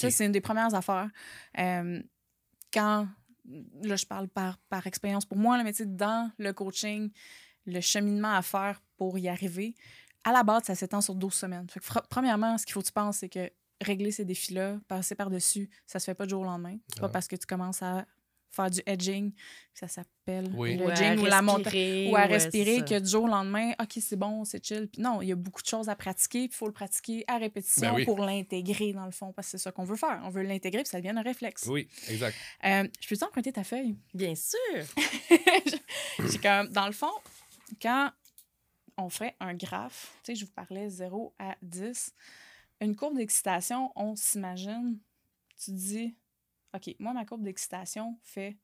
[0.00, 1.10] Ça, c'est une des premières affaires.
[1.58, 2.02] Euh,
[2.72, 3.06] quand
[3.82, 7.10] là, je parle par, par expérience pour moi, là, mais tu sais, dans le coaching,
[7.66, 9.74] le cheminement à faire pour y arriver,
[10.24, 11.68] à la base, ça s'étend sur 12 semaines.
[11.70, 13.48] Fait que, fr- premièrement, ce qu'il faut que tu penses, c'est que
[13.80, 16.78] régler ces défis-là, passer par-dessus, ça se fait pas du jour au lendemain.
[16.88, 18.06] C'est pas parce que tu commences à
[18.50, 19.32] faire du edging,
[19.74, 20.76] ça s'appelle Oui.
[20.76, 23.28] le Ou à edging ou la montée ou à respirer c'est que du jour au
[23.28, 24.88] lendemain, OK, c'est bon, c'est chill.
[24.88, 27.24] Puis non, il y a beaucoup de choses à pratiquer, puis il faut le pratiquer
[27.26, 28.04] à répétition Ben oui.
[28.04, 30.20] pour l'intégrer dans le fond, parce que c'est ça qu'on veut faire.
[30.24, 31.66] On veut l'intégrer, puis ça devient un réflexe.
[31.66, 32.36] Oui, exact.
[32.64, 33.96] Euh, je peux t'emprunter ta feuille?
[34.14, 34.84] Bien sûr.
[36.30, 37.12] J'ai comme, dans le fond,
[37.80, 38.10] quand
[38.96, 42.14] on ferait un graphe, tu sais, je vous parlais 0 à 10,
[42.80, 44.98] une courbe d'excitation, on s'imagine,
[45.58, 46.14] tu te dis,
[46.76, 48.56] OK, moi, ma courbe d'excitation fait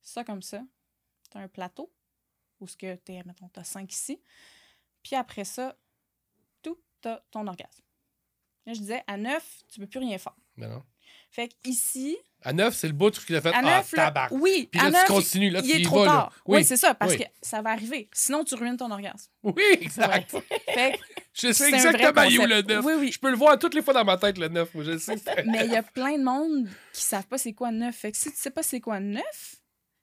[0.00, 0.62] ça comme ça.
[1.30, 1.92] Tu as un plateau
[2.60, 4.20] où ce que tu mettons, tu as 5 ici.
[5.02, 5.76] Puis après ça,
[6.62, 7.82] tout, tu as ton orgasme.
[8.66, 10.36] Là, je disais, à 9, tu peux plus rien faire.
[10.56, 10.82] Ben non.
[11.30, 13.52] Fait que ici, À 9, c'est le bout qu'il a fait.
[13.52, 14.28] à ah, 9, là, tabac.
[14.32, 15.50] oui, Puis à là, 9, tu continues.
[15.50, 16.32] Là, il tu est y trop vas, tard.
[16.46, 17.18] Oui, c'est ça, parce oui.
[17.18, 18.08] que ça va arriver.
[18.12, 19.30] Sinon, tu ruines ton orgasme.
[19.42, 20.36] Oui, exact.
[20.74, 22.68] Fait que Je sais exactement où le concept.
[22.68, 22.84] 9.
[22.84, 23.12] Oui, oui.
[23.12, 24.74] Je peux le voir toutes les fois dans ma tête, le 9.
[24.74, 25.16] Moi, je le sais.
[25.46, 27.94] Mais il y a plein de monde qui savent pas c'est quoi 9.
[27.94, 29.22] Fait que si tu sais pas c'est quoi 9,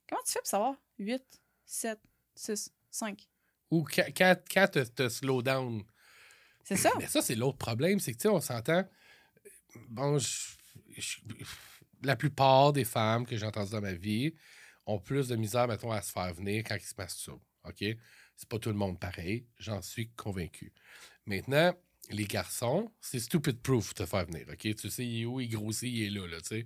[0.09, 0.75] comment tu fais pour savoir?
[0.97, 1.21] 8,
[1.65, 1.99] 7,
[2.35, 3.27] 6, 5?
[3.71, 5.83] Ou quand, quand, quand te, te slow down.
[6.63, 6.91] C'est ça.
[6.97, 7.99] Mais ça, c'est l'autre problème.
[7.99, 8.83] C'est que, tu sais, on s'entend.
[9.89, 10.55] Bon, je-
[10.97, 11.17] je-
[12.03, 14.33] la plupart des femmes que j'ai entendues dans ma vie
[14.87, 17.41] ont plus de misère, mettons, à se faire venir quand ils se masturbent.
[17.65, 17.83] OK?
[18.35, 19.45] C'est pas tout le monde pareil.
[19.59, 20.73] J'en suis convaincu.
[21.25, 21.73] Maintenant,
[22.09, 24.45] les garçons, c'est stupid proof de te faire venir.
[24.51, 24.75] OK?
[24.75, 26.65] Tu sais, il est où, il grossit, il est là, là, tu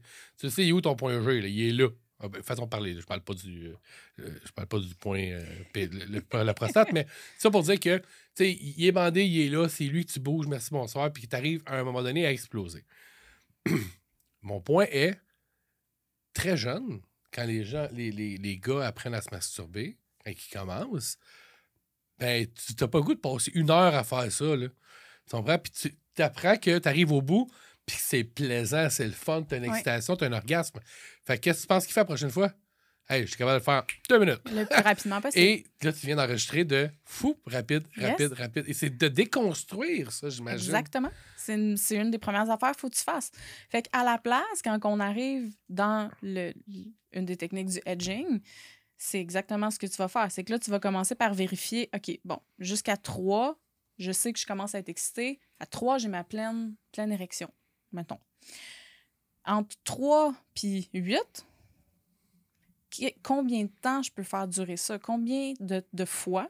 [0.49, 0.63] sais.
[0.63, 1.47] Il est où ton point G, là?
[1.47, 1.89] Il est là.
[2.19, 6.43] Ah ben, façon parler, je parle pas du euh, je parle pas du point euh,
[6.45, 7.05] la prostate, mais
[7.37, 8.01] ça pour dire que
[8.39, 11.35] il est bandé, il est là, c'est lui que tu bouges, merci, bonsoir, puis tu
[11.35, 12.85] arrives à un moment donné à exploser.
[14.41, 15.19] Mon point est,
[16.33, 20.53] très jeune, quand les gens, les, les- les gars apprennent à se masturber, quand ils
[20.53, 21.17] commencent,
[22.19, 24.67] ben, tu n'as pas le goût de passer une heure à faire ça, là.
[25.29, 25.57] Tu comprends?
[25.57, 25.71] Puis
[26.15, 27.49] tu apprends que tu arrives au bout,
[27.85, 30.79] puis que c'est plaisant, c'est le fun, tu as une excitation, tu as un orgasme.
[31.25, 32.51] Fait que qu'est-ce que tu penses qu'il fait la prochaine fois?
[33.09, 34.41] Hey, je suis capable de le faire deux minutes.
[34.49, 35.43] Le plus rapidement possible.
[35.43, 38.11] Et là, tu viens d'enregistrer de fou, rapide, Yes.
[38.11, 38.63] rapide, rapide.
[38.67, 40.59] Et c'est de déconstruire ça, j'imagine.
[40.69, 41.11] Exactement.
[41.35, 43.29] C'est une, une des premières affaires qu'il faut que tu fasses.
[43.69, 46.53] Fait qu'à la place, quand on arrive dans le,
[47.11, 48.39] une des techniques du edging,
[49.03, 50.31] c'est exactement ce que tu vas faire.
[50.31, 53.59] C'est que là, tu vas commencer par vérifier, OK, bon, jusqu'à 3,
[53.97, 55.41] je sais que je commence à être excitée.
[55.59, 57.53] À 3, j'ai ma pleine, érection,
[57.91, 58.19] mettons.
[59.43, 61.45] Entre 3 puis 8,
[62.89, 64.97] qui- combien de temps je peux faire durer ça?
[64.99, 66.49] Combien de, de fois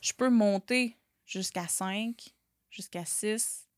[0.00, 2.34] je peux monter jusqu'à 5,
[2.70, 3.68] jusqu'à 6,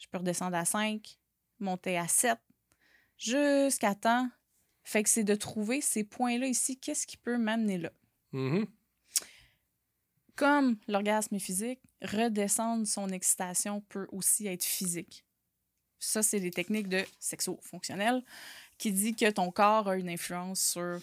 [0.00, 1.20] je peux redescendre à 5,
[1.60, 2.40] monter à 7,
[3.16, 4.28] jusqu'à temps.
[4.84, 7.90] Fait que c'est de trouver ces points-là ici, qu'est-ce qui peut m'amener là?
[8.32, 8.66] Mhm.
[10.36, 15.24] Comme l'orgasme est physique, redescendre son excitation peut aussi être physique.
[16.00, 18.22] Ça, c'est des techniques de sexo-fonctionnel
[18.76, 21.00] qui dit que ton corps a une influence sur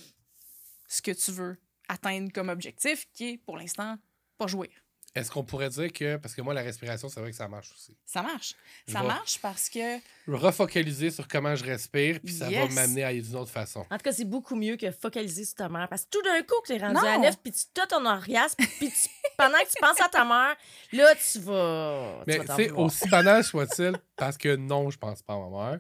[0.88, 3.98] ce que tu veux atteindre comme objectif, qui est pour l'instant
[4.38, 4.70] pas jouir.
[5.14, 7.70] Est-ce qu'on pourrait dire que, parce que moi, la respiration, c'est vrai que ça marche
[7.74, 7.94] aussi.
[8.06, 8.54] Ça marche.
[8.88, 13.08] Je Ça marche parce que Refocaliser sur comment je respire, puis ça va m'amener à
[13.08, 13.82] aller d'une autre façon.
[13.92, 15.90] En tout cas, c'est beaucoup mieux que focaliser sur ta mère.
[15.90, 17.02] Parce que tout d'un coup, que t'es rendu Non.
[17.06, 20.24] à neuf, puis tu as ton orgasme, puis tu- pendant que tu penses à ta
[20.24, 20.56] mère,
[20.94, 22.24] là, tu vas.
[22.26, 25.80] tu Mais c'est aussi banal soit-il, parce que non, je pense pas à ma mère,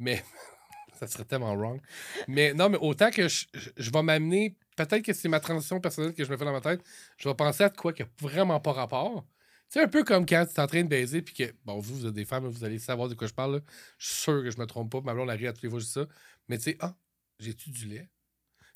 [0.00, 0.24] mais
[0.98, 1.80] ça serait tellement wrong.
[2.26, 5.80] Mais non, mais autant que je, je- je vais m'amener, peut-être que c'est ma transition
[5.80, 6.80] personnelle que je me fais dans ma tête,
[7.16, 9.24] je vais penser à de quoi qui n'a vraiment pas rapport.
[9.68, 11.96] C'est un peu comme quand tu es en train de baiser, puis que, bon, vous,
[11.96, 13.54] vous êtes des femmes, vous allez savoir de quoi je parle.
[13.56, 13.60] là.
[13.98, 15.78] Je suis sûr que je me trompe pas, ma blonde arrive à toutes les fois,
[15.80, 16.06] je dis ça.
[16.48, 16.94] Mais tu sais, ah,
[17.40, 18.08] j'ai-tu du lait?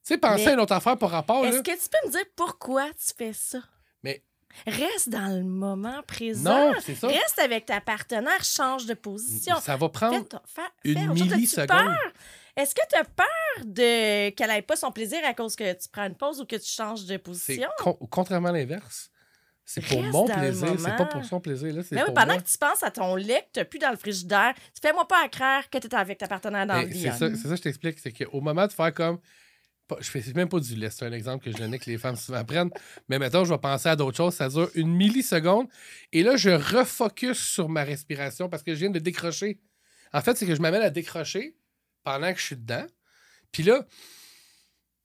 [0.05, 1.45] Tu sais, penser à une autre affaire par rapport.
[1.45, 3.61] Est-ce que tu peux me dire pourquoi tu fais ça?
[4.03, 4.25] Mais
[4.67, 6.73] Reste dans le moment présent.
[6.73, 7.07] non, c'est ça.
[7.09, 9.57] Reste avec ta partenaire, change de position.
[9.61, 11.67] Ça va prendre Fais ton- fais- une fais
[12.59, 15.89] Est-ce que tu as peur de qu'elle n'ait pas son plaisir à cause que tu
[15.93, 17.69] prends une pause ou que tu changes de position?
[17.79, 19.11] con- contrairement à l'inverse.
[19.65, 21.75] C'est pour Reste mon plaisir, c'est pas pour son plaisir.
[21.75, 22.43] Là, Mais oui, pour pendant moi.
[22.43, 25.07] que tu penses à ton lait que tu n'as plus dans le frigidaire, tu fais-moi
[25.07, 27.03] pas à craire que tu es avec ta partenaire dans le lit.
[27.03, 27.99] C'est ça, ça je t'explique.
[27.99, 29.19] C'est qu'au moment de faire comme.
[30.01, 32.17] Je fais même pas du lait, c'est un exemple que je donnais que les femmes
[32.17, 32.71] souvent prennent.
[33.09, 34.35] Mais maintenant, je vais penser à d'autres choses.
[34.35, 35.67] Ça dure une milliseconde.
[36.13, 39.61] Et là, je refocus sur ma respiration parce que je viens de décrocher.
[40.13, 41.57] En fait, c'est que je m'amène à décrocher
[42.09, 42.87] pendant que je suis dedans.
[43.53, 43.85] Puis là,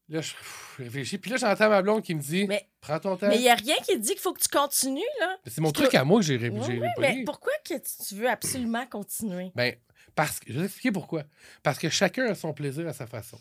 [0.10, 0.32] là, je,
[0.78, 1.18] je réfléchis.
[1.18, 3.28] Puis là, j'entends ma blonde qui me dit Mais- Prends ton temps.
[3.28, 5.38] Mais il n'y a rien qui dit qu'il faut que tu continues, là.
[5.48, 8.30] C'est mon truc peux- à moi que j'ai Oui, oui, mais pourquoi que tu veux
[8.30, 9.52] absolument continuer?
[9.56, 9.76] Ben,
[10.16, 11.24] parce que, je vais expliquer pourquoi.
[11.62, 13.40] Parce que chacun a son plaisir à sa façon.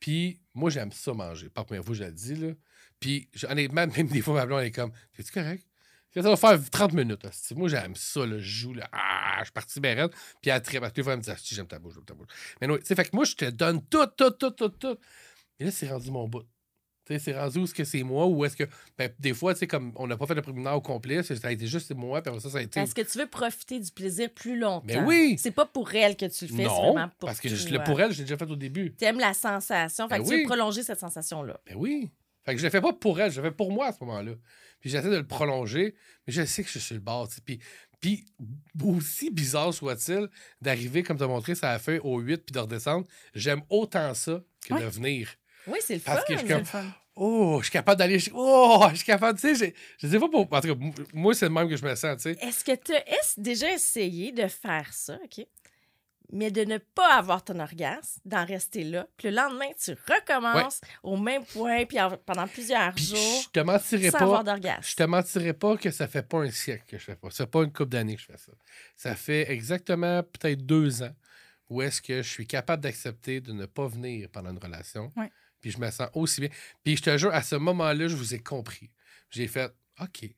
[0.00, 1.48] Puis moi, j'aime ça manger.
[1.50, 2.52] Par première fois, je le dis, là.
[3.00, 5.66] Puis honnêtement, même des fois, ma blonde elle est comme, es-tu correct?
[6.14, 7.26] Ça va faire 30 minutes.
[7.54, 8.38] Moi, j'aime ça, là.
[8.38, 8.88] Je joue, là.
[8.92, 10.08] Ah, je suis parti bien.
[10.40, 12.28] Puis elle très, des fois, elle me dit, j'aime ta bouche, j'aime ta bouche.
[12.60, 14.96] Mais non, tu sais, fait que moi, je te donne tout, tout, tout, tout, tout.
[15.60, 16.42] Et là, c'est rendu mon bout.
[17.04, 18.64] Tu sais, c'est rendu où est-ce que c'est moi ou est-ce que.
[18.98, 21.34] Ben, des fois, tu sais, comme on n'a pas fait le préliminaire au complet, ça
[21.42, 22.80] a été juste moi, puis après ça, ça a été.
[22.80, 24.86] Est-ce que tu veux profiter du plaisir plus longtemps?
[24.86, 25.36] Ben oui!
[25.38, 27.82] C'est pas pour elle que tu le fais, non, vraiment pour parce que je, le
[27.82, 28.92] pour elle, je l'ai déjà fait au début.
[28.92, 31.58] T'aimes la sensation, fait Ben que tu veux prolonger cette sensation-là.
[31.66, 32.10] Ben oui.
[32.44, 34.04] Fait que je le fais pas pour elle, je le fais pour moi à ce
[34.04, 34.32] moment-là.
[34.80, 35.94] Puis j'essaie de le prolonger,
[36.26, 37.28] mais je sais que je suis sur le bord.
[37.44, 37.58] Puis,
[38.00, 38.26] puis
[38.84, 40.28] aussi bizarre soit-il,
[40.60, 44.14] d'arriver, comme tu as montré, ça a fait au 8 puis de redescendre, j'aime autant
[44.14, 44.82] ça que Ouais.
[44.82, 45.34] de venir.
[45.66, 46.34] Oui, c'est le Parce fun.
[46.34, 46.84] que je comme- fun.
[47.20, 48.18] Oh, je suis capable d'aller.
[48.32, 49.36] Oh, je suis capable.
[49.40, 50.42] Tu sais, je sais pas pour.
[50.52, 52.38] En tout cas, moi, c'est le même que je me sens, tu sais.
[52.40, 53.02] Est-ce que tu as
[53.36, 55.44] déjà essayé de faire ça, OK?
[56.30, 59.06] Mais de ne pas avoir ton orgasme, d'en rester là.
[59.16, 63.48] Puis le lendemain, tu recommences au même point, puis en- pendant plusieurs Puis jours, je
[63.48, 64.24] te mentirais sans pas.
[64.24, 64.94] avoir Je d'orgasme.
[64.96, 67.30] te mentirais pas que ça fait pas un siècle que je fais pas.
[67.30, 68.52] Ça fait pas une couple d'années que je fais ça.
[68.94, 71.14] Ça fait exactement peut-être deux ans
[71.70, 75.10] où est-ce que je suis capable d'accepter de ne pas venir pendant une relation.
[75.16, 75.30] Ouais.
[75.62, 76.50] Puis je me sens aussi bien.
[76.84, 78.90] Puis je te jure, à ce moment-là, je vous ai compris.
[79.30, 80.28] J'ai fait OK.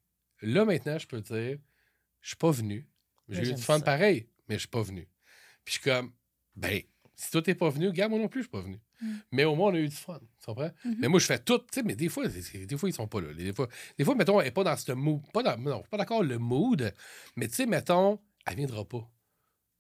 [0.43, 1.59] Là, maintenant, je peux dire,
[2.21, 2.87] je suis pas venu.
[3.29, 3.85] J'ai eu du fun ça.
[3.85, 5.07] pareil, mais je suis pas venu.
[5.65, 6.13] Puis je suis comme,
[6.57, 6.83] ben,
[7.17, 8.79] si toi t'es pas venu, gars, moi non plus, je suis pas venu.
[9.01, 9.15] Mm.
[9.33, 10.19] Mais au moins, on a eu du fun.
[10.19, 10.71] Tu comprends?
[10.85, 10.97] Mhm.
[11.01, 11.59] Mais moi, je fais tout.
[11.59, 13.33] Tu sais, mais des fois, des fois, ils sont pas là.
[13.35, 13.69] Des fois,
[13.99, 15.21] des fois mettons, elle n'est pas dans ce mood.
[15.33, 16.93] Pas dans, non, pas d'accord le mood.
[17.37, 19.07] Mais tu sais, mettons, elle viendra pas.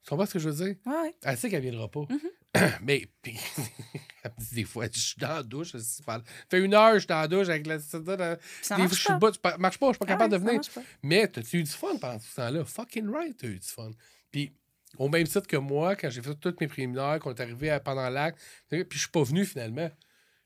[0.02, 0.76] Tu comprends ce que je veux dire?
[0.86, 1.14] Ouais, ouais.
[1.22, 2.06] Elle sait qu'elle viendra pas.
[2.08, 2.30] Mhm.
[2.82, 3.38] mais, puis,
[4.24, 5.76] elle me dit des fois, je suis dans la douche.
[5.76, 7.78] Ça fait une heure, je suis dans la douche avec la.
[7.78, 10.38] Ça, des fois, je suis bas, ça marche pas, je suis pas Ah capable ouais,
[10.38, 10.60] de venir.
[11.02, 12.64] Mais t'as-tu eu du fun pendant tout ce temps-là?
[12.64, 13.90] Fucking right, t'as eu du fun.
[14.30, 14.52] Puis,
[14.98, 17.80] au même titre que moi, quand j'ai fait tous mes préliminaires, qu'on est arrivé à-
[17.80, 19.90] pendant l'acte, puis je suis pas venu finalement.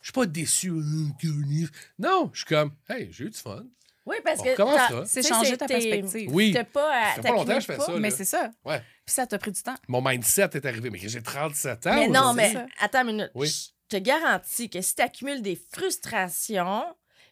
[0.01, 0.71] Je suis pas déçu.
[0.71, 1.67] euh,
[1.99, 3.65] Non, je suis comme, hey, j'ai eu du fun.
[4.07, 5.05] Oui, parce On que.
[5.07, 6.29] C'est changer ta perspective.
[6.31, 6.55] Oui.
[6.75, 7.15] Pas à.
[7.17, 7.87] Ça fait pas longtemps que je fais pas.
[7.87, 7.93] ça.
[7.99, 8.51] Mais c'est ça.
[8.65, 8.81] Ouais.
[9.07, 9.75] Puis ça t'a pris du temps.
[9.89, 11.95] Mon mindset est arrivé, mais j'ai 37 ans.
[11.95, 12.67] Mais non, mais ça.
[12.81, 13.31] attends une minute.
[13.35, 13.49] Oui.
[13.49, 16.85] Je te garantis que si tu accumules des frustrations,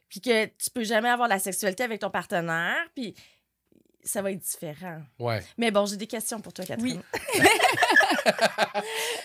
[0.09, 3.15] puis que tu peux jamais avoir la sexualité avec ton partenaire, puis
[4.05, 5.01] ça va être différent.
[5.19, 5.43] Ouais.
[5.59, 7.03] Mais bon, j'ai des questions pour toi, Catherine.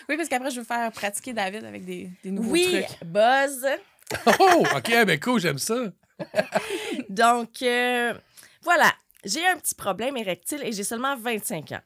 [0.08, 3.04] Oui, parce qu'après, je veux faire pratiquer David avec des, des nouveaux Oui, trucs.
[3.04, 3.66] Buzz.
[4.40, 5.76] Oh, OK, ben cool, j'aime ça.
[7.08, 8.14] Donc, euh,
[8.62, 8.92] voilà.
[9.24, 11.80] J'ai un petit problème érectile et j'ai seulement 25 ans.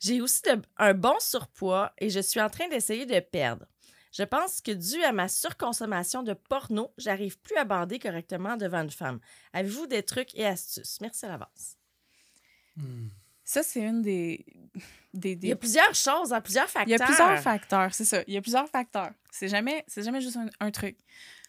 [0.00, 3.64] J'ai aussi de- un bon surpoids et je suis en train d'essayer de perdre.
[4.12, 8.82] Je pense que dû à ma surconsommation de porno, j'arrive plus à bander correctement devant
[8.82, 9.20] une femme.
[9.54, 10.98] Avez-vous des trucs et astuces?
[11.00, 11.76] Merci à l'avance.
[13.44, 14.44] Ça, c'est une des.
[15.12, 16.88] des, des- Il y a plusieurs choses, hein, plusieurs facteurs.
[16.88, 18.22] Il y a plusieurs facteurs, c'est ça.
[18.26, 19.10] Il y a plusieurs facteurs.
[19.30, 20.96] C'est jamais, c'est jamais juste un, un truc.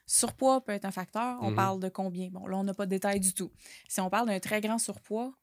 [0.06, 1.38] Surpoids peut être un facteur.
[1.42, 1.56] On Mhm.
[1.56, 2.30] parle de combien?
[2.30, 3.52] Bon, là, on n'a pas de détails du tout.
[3.88, 5.34] Si on parle d'un très grand surpoids,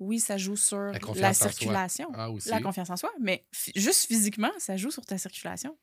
[0.00, 0.78] oui, ça joue sur
[1.14, 2.10] la, circulation.
[2.14, 2.48] Ah, aussi.
[2.48, 3.12] La confiance en soi.
[3.20, 3.44] Mais
[3.76, 5.76] juste physiquement, ça joue sur ta circulation.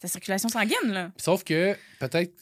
[0.00, 1.12] Ta circulation sanguine, là.
[1.16, 2.34] Sauf que, peut-être,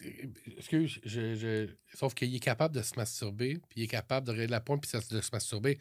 [0.56, 4.32] excuse, je, je- sauf qu'il est capable de se masturber, puis il est capable de
[4.32, 5.78] régler la pointe, puis de se masturber.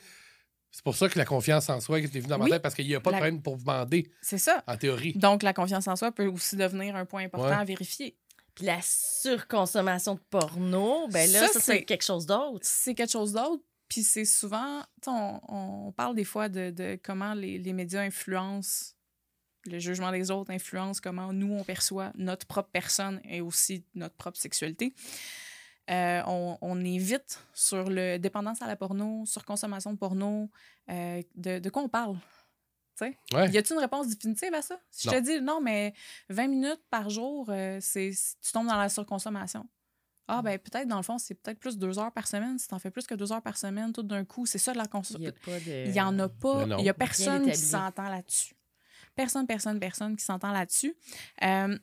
[0.71, 2.51] C'est pour ça que la confiance en soi est venue dans ma Oui.
[2.51, 4.63] tête, parce qu'il n'y a pas de problème pour bander, C'est ça.
[4.67, 5.13] en théorie.
[5.13, 7.53] Donc, la confiance en soi peut aussi devenir un point important Ouais.
[7.55, 8.15] à vérifier.
[8.55, 12.59] Puis la surconsommation de porno, ben là, Ça, ça, c'est- quelque chose d'autre.
[12.61, 13.63] c'est quelque chose d'autre.
[13.87, 18.93] Puis c'est souvent, on, on parle des fois de, de comment les, les médias influencent
[19.65, 24.15] le jugement des autres, influencent comment nous on perçoit notre propre personne et aussi notre
[24.15, 24.93] propre sexualité.
[25.89, 30.49] Euh, on, on est vite sur le dépendance à la porno, sur consommation de porno.
[30.89, 32.17] euh, de, de quoi on parle?
[33.01, 33.17] Ouais.
[33.49, 34.77] Y a-t-il une réponse définitive à ça?
[34.91, 35.93] Si je te dis non, mais
[36.27, 39.65] 20 minutes par jour, euh, c'est tu tombes dans la surconsommation.
[40.27, 42.59] Ah, ben peut-être, dans le fond, c'est peut-être plus deux heures par semaine.
[42.59, 44.77] Si t'en fais plus que deux heures par semaine, tout d'un coup, c'est ça de
[44.77, 45.31] la Il n'y a consommation.
[45.71, 45.85] de.
[45.87, 46.65] Il n'y en a pas.
[46.67, 46.77] Non.
[46.77, 48.53] Il n'y a personne qui s'entend là-dessus.
[49.15, 50.95] Personne, personne, personne qui s'entend là-dessus.
[51.41, 51.79] Euh,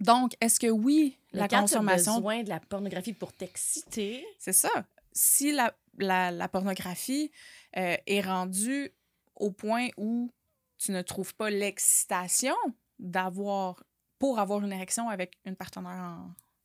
[0.00, 4.26] donc, est-ce que oui, Mais la quand consommation tu besoin de la pornographie pour t'exciter,
[4.38, 4.70] c'est ça.
[5.12, 7.30] Si la, la, la pornographie
[7.76, 8.90] euh, est rendue
[9.36, 10.32] au point où
[10.78, 12.56] tu ne trouves pas l'excitation
[12.98, 13.84] d'avoir
[14.18, 15.92] pour avoir une érection avec une partenaire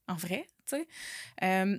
[0.07, 0.87] en, en vrai, tu sais,
[1.43, 1.77] euh,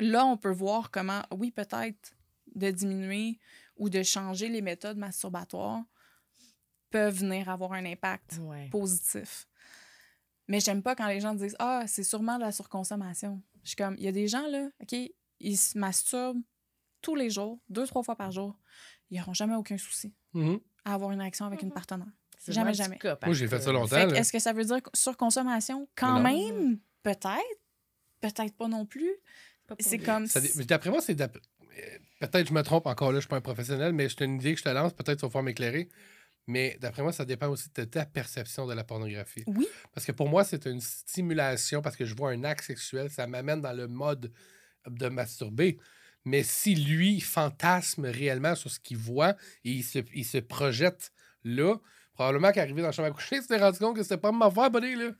[0.00, 2.16] là, on peut voir comment, oui, peut-être
[2.54, 3.38] de diminuer
[3.76, 5.84] ou de changer les méthodes masturbatoires
[6.90, 8.68] peuvent venir avoir un impact ouais.
[8.70, 9.46] positif.
[10.48, 13.42] Mais j'aime pas quand les gens disent Ah, c'est sûrement de la surconsommation.
[13.62, 14.96] Je suis comme, il y a des gens, là, OK,
[15.40, 16.40] ils se masturbent
[17.02, 18.56] tous les jours, deux, trois fois par jour.
[19.10, 20.58] Ils n'auront jamais aucun souci Mhm.
[20.84, 21.74] à avoir une réaction avec une Mhm.
[21.74, 22.06] partenaire.
[22.48, 22.98] Jamais, jamais.
[22.98, 24.08] cas par Moi, j'ai fait ça longtemps.
[24.08, 24.14] Que.
[24.14, 25.88] Est-ce que ça veut dire surconsommation?
[25.96, 26.22] Quand Non.
[26.22, 27.60] même, peut-être.
[28.20, 29.10] Peut-être pas non plus.
[29.80, 30.26] C'est comme.
[30.68, 31.16] D'après moi, c'est.
[31.16, 34.52] Peut-être je me trompe encore là, je suis pas un professionnel, mais c'est une idée
[34.54, 35.88] que je te lance, peut-être vas pouvoir m'éclairer.
[36.46, 39.44] Mais d'après moi, ça dépend aussi de ta perception de la pornographie.
[39.46, 39.66] Oui.
[39.92, 43.26] Parce que pour moi, c'est une stimulation parce que je vois un acte sexuel, ça
[43.26, 44.32] m'amène dans le mode
[44.86, 45.78] de masturber.
[46.24, 51.12] Mais si lui fantasme réellement sur ce qu'il voit et il se, il se projette
[51.44, 51.76] là,
[52.14, 54.48] probablement qu'arrivé dans la chambre à coucher, il s'est rendu compte que c'était pas ma
[54.48, 55.10] voix, buddy, là.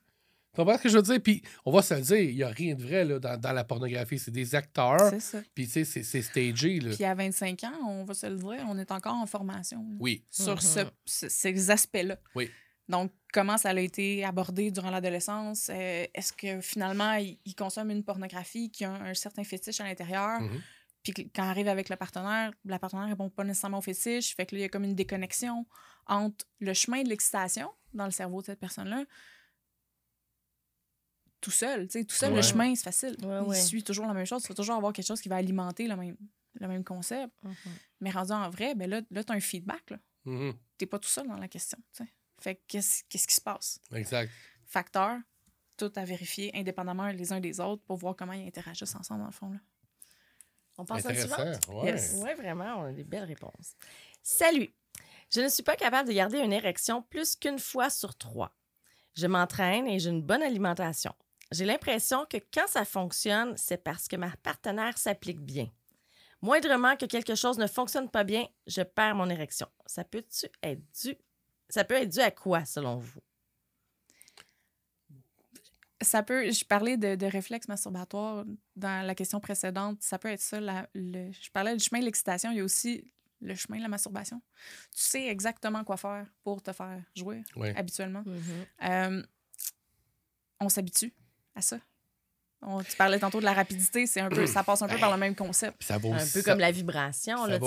[0.57, 1.20] Tu comprends ce que je veux dire?
[1.22, 3.52] Puis on va se le dire, il n'y a rien de vrai là, dans, dans
[3.52, 4.18] la pornographie.
[4.18, 5.38] C'est des acteurs, C'est ça.
[5.54, 6.80] puis tu sais, c'est- c'est stagé.
[6.80, 6.94] Là.
[6.94, 9.96] Puis à 25 ans, on va se le dire, on est encore en formation là,
[10.00, 10.24] Oui.
[10.30, 10.90] sur Mhm.
[11.04, 12.16] ce- ces aspects-là.
[12.34, 12.50] Oui.
[12.88, 15.68] Donc, comment ça a été abordé durant l'adolescence?
[15.72, 19.80] Euh, Est-ce que finalement, il, il consomme une pornographie qui a un, un certain fétiche
[19.80, 20.40] à l'intérieur?
[20.40, 20.61] Mhm.
[21.02, 24.34] Puis quand arrive avec le partenaire, la partenaire répond pas nécessairement au fétiche.
[24.36, 25.66] Fait que là, il y a comme une déconnexion
[26.07, 29.04] entre le chemin de l'excitation dans le cerveau de cette personne-là.
[31.47, 32.38] Tout seul, tu sais, tout seul, Ouais.
[32.38, 33.16] le chemin, c'est facile.
[33.24, 33.61] Ouais, il ouais.
[33.61, 34.42] suit toujours la même chose.
[34.42, 36.16] Tu vas toujours avoir quelque chose qui va alimenter le même,
[36.59, 37.32] le même concept.
[37.44, 37.55] Mhm.
[38.01, 39.90] Mais rendu en vrai, ben là, là tu as un feedback.
[39.90, 39.99] Là.
[40.24, 40.55] Mhm.
[40.76, 41.78] T'es pas tout seul dans la question.
[41.94, 42.12] tu sais.
[42.40, 43.78] Fait que qu'est-ce qu'est-ce qui se passe?
[43.94, 44.28] Exact.
[44.64, 45.20] Facteurs,
[45.76, 49.26] tout à vérifier indépendamment les uns des autres pour voir comment ils interagissent ensemble, dans
[49.26, 49.51] le fond.
[49.53, 49.59] Là.
[50.78, 51.38] On passe à la suivante?
[51.38, 51.72] Intéressant.
[51.80, 51.90] Ouais.
[51.92, 52.14] Yes.
[52.16, 53.76] Oui, vraiment, on a des belles réponses.
[54.20, 54.74] Salut!
[55.30, 58.53] Je ne suis pas capable de garder une érection plus qu'une fois sur trois.
[59.14, 61.14] Je m'entraîne et j'ai une bonne alimentation.
[61.53, 65.68] J'ai l'impression que quand ça fonctionne, c'est parce que ma partenaire s'applique bien.
[66.42, 69.68] Moindrement que quelque chose ne fonctionne pas bien, je perds mon érection.
[69.86, 71.16] Ça peut-tu être dû?
[71.68, 73.20] Ça peut être dû à quoi, selon vous?
[76.03, 78.44] Ça peut, je parlais de, de réflexes masturbatoires
[78.76, 80.03] dans la question précédente.
[80.03, 80.61] Ça peut être ça.
[80.61, 82.51] la- le, je parlais du chemin de l'excitation.
[82.51, 84.42] Il y a aussi le chemin de la masturbation.
[84.94, 87.74] Tu sais exactement quoi faire pour te faire jouer Ouais.
[87.76, 88.22] habituellement.
[88.26, 88.66] Mhm.
[88.84, 89.22] Euh,
[90.61, 91.14] on s'habitue
[91.57, 91.80] à ça.
[92.62, 95.11] On- tu parlais tantôt de la rapidité, c'est un peu, ça passe un peu par
[95.11, 95.82] le même concept.
[95.82, 97.44] Ça vaut Un peu ça- comme la vibration.
[97.46, 97.59] Là,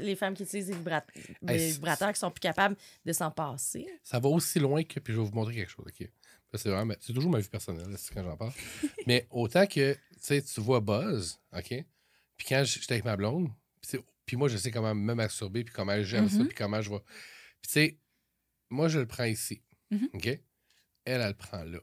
[0.00, 3.86] les femmes qui utilisent Hey, c'est- vibrateurs qui sont plus capables de s'en passer.
[4.02, 5.00] ça va aussi loin que.
[5.00, 6.08] Puis je vais vous montrer quelque chose, OK?
[6.52, 8.52] Ça, C'est vraiment- toujours ma vie personnelle, là, c'est quand j'en parle.
[9.06, 11.68] Mais autant que, tu sais, tu vois Buzz, OK?
[12.36, 13.50] Puis quand j'étais avec ma blonde,
[14.24, 16.46] puis moi, je sais comment me masturber, puis comment j'aime ça, Mhm.
[16.46, 17.00] puis comment je vais.
[17.60, 17.98] Puis tu sais,
[18.70, 20.08] moi, je le prends ici, Mhm.
[20.14, 20.26] OK?
[20.26, 20.40] Elle,
[21.04, 21.78] elle le prend là.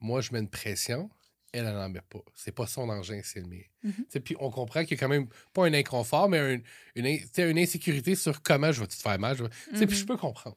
[0.00, 1.08] Moi, je mets une pression,
[1.52, 2.20] elle, elle n'en met pas.
[2.34, 3.62] C'est pas son engin, c'est le mien.
[4.08, 6.60] Sais, Puis on comprend qu'il y a quand même pas un inconfort, mais un-
[6.96, 7.18] une, in-
[7.48, 9.36] une insécurité sur comment je vais te faire mal.
[9.36, 9.44] je
[9.86, 10.06] Puis je Mhm.
[10.06, 10.56] peux comprendre.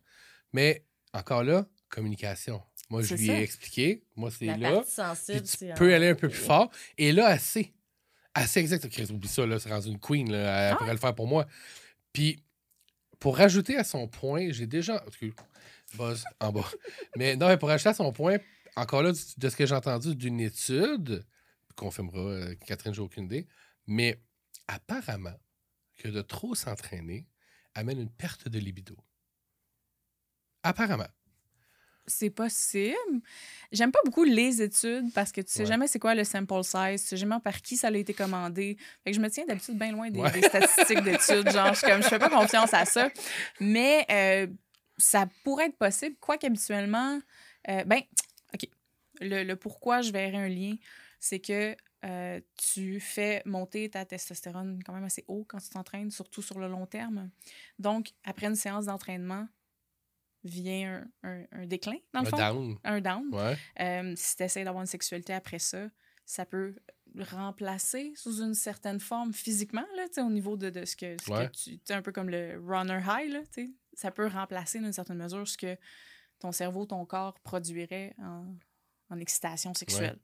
[0.52, 0.84] Mais
[1.14, 2.62] encore là, communication.
[2.90, 3.34] Moi, je lui ça.
[3.40, 4.04] ai expliqué.
[4.16, 4.84] Moi, c'est là.
[4.84, 6.70] sensible, tu peux aller un peu plus fort.
[6.98, 7.72] Et là, assez.
[8.34, 8.88] Assez exact.
[8.90, 9.60] Chris, oublie ça, là.
[9.60, 10.38] C'est rendu une queen, là.
[10.70, 10.76] Elle Ah.
[10.78, 11.46] pourrait le faire pour moi.
[12.14, 12.44] Puis,
[13.20, 15.04] pour rajouter à son point, j'ai déjà.
[15.08, 15.34] excuse,
[15.96, 16.66] Buzz en bas.
[17.18, 18.38] mais non, mais pour rajouter à son point,
[18.76, 21.26] encore là, de ce que j'ai entendu d'une étude,
[21.76, 23.48] confirmera euh, Catherine, j'ai aucune idée,
[23.88, 24.22] mais
[24.68, 25.38] apparemment
[25.98, 27.28] que de trop s'entraîner
[27.76, 28.98] amène une perte de libido.
[30.64, 31.08] Apparemment.
[32.08, 33.22] C'est possible.
[33.72, 35.66] J'aime pas beaucoup les études parce que tu sais Ouais.
[35.68, 38.78] jamais c'est quoi le sample size, tu sais jamais par qui ça a été commandé.
[39.04, 40.32] Fait que je me tiens d'habitude bien loin des, Ouais.
[40.32, 41.50] des statistiques d'études.
[41.52, 43.10] Genre, je, comme, je fais pas confiance à ça.
[43.60, 44.48] Mais euh,
[44.98, 47.20] ça pourrait être possible, quoique habituellement,
[47.70, 48.02] euh, ben.
[49.20, 50.76] Le, le pourquoi je verrais un lien,
[51.20, 56.12] c'est que euh, tu fais monter ta testostérone quand même assez haut quand tu t'entraînes,
[56.12, 57.30] surtout sur le long terme.
[57.78, 59.48] Donc, après une séance d'entraînement,
[60.46, 62.38] vient un, un- un déclin, dans le Un fond.
[62.38, 62.78] down.
[62.86, 63.28] Un down.
[63.34, 63.58] Ouais.
[63.82, 65.90] Euh, si tu essaies d'avoir une sexualité après ça,
[66.26, 66.76] ça peut
[67.18, 71.32] remplacer sous une certaine forme physiquement, là, au niveau de, de ce que, ce que
[71.34, 71.50] Ouais.
[71.50, 71.80] tu.
[71.80, 73.70] tu un peu comme le runner high, là, tu sais.
[73.94, 75.76] ça peut remplacer d'une certaine mesure ce que
[76.40, 78.46] ton cerveau, ton corps produirait en,
[79.10, 80.18] en excitation sexuelle.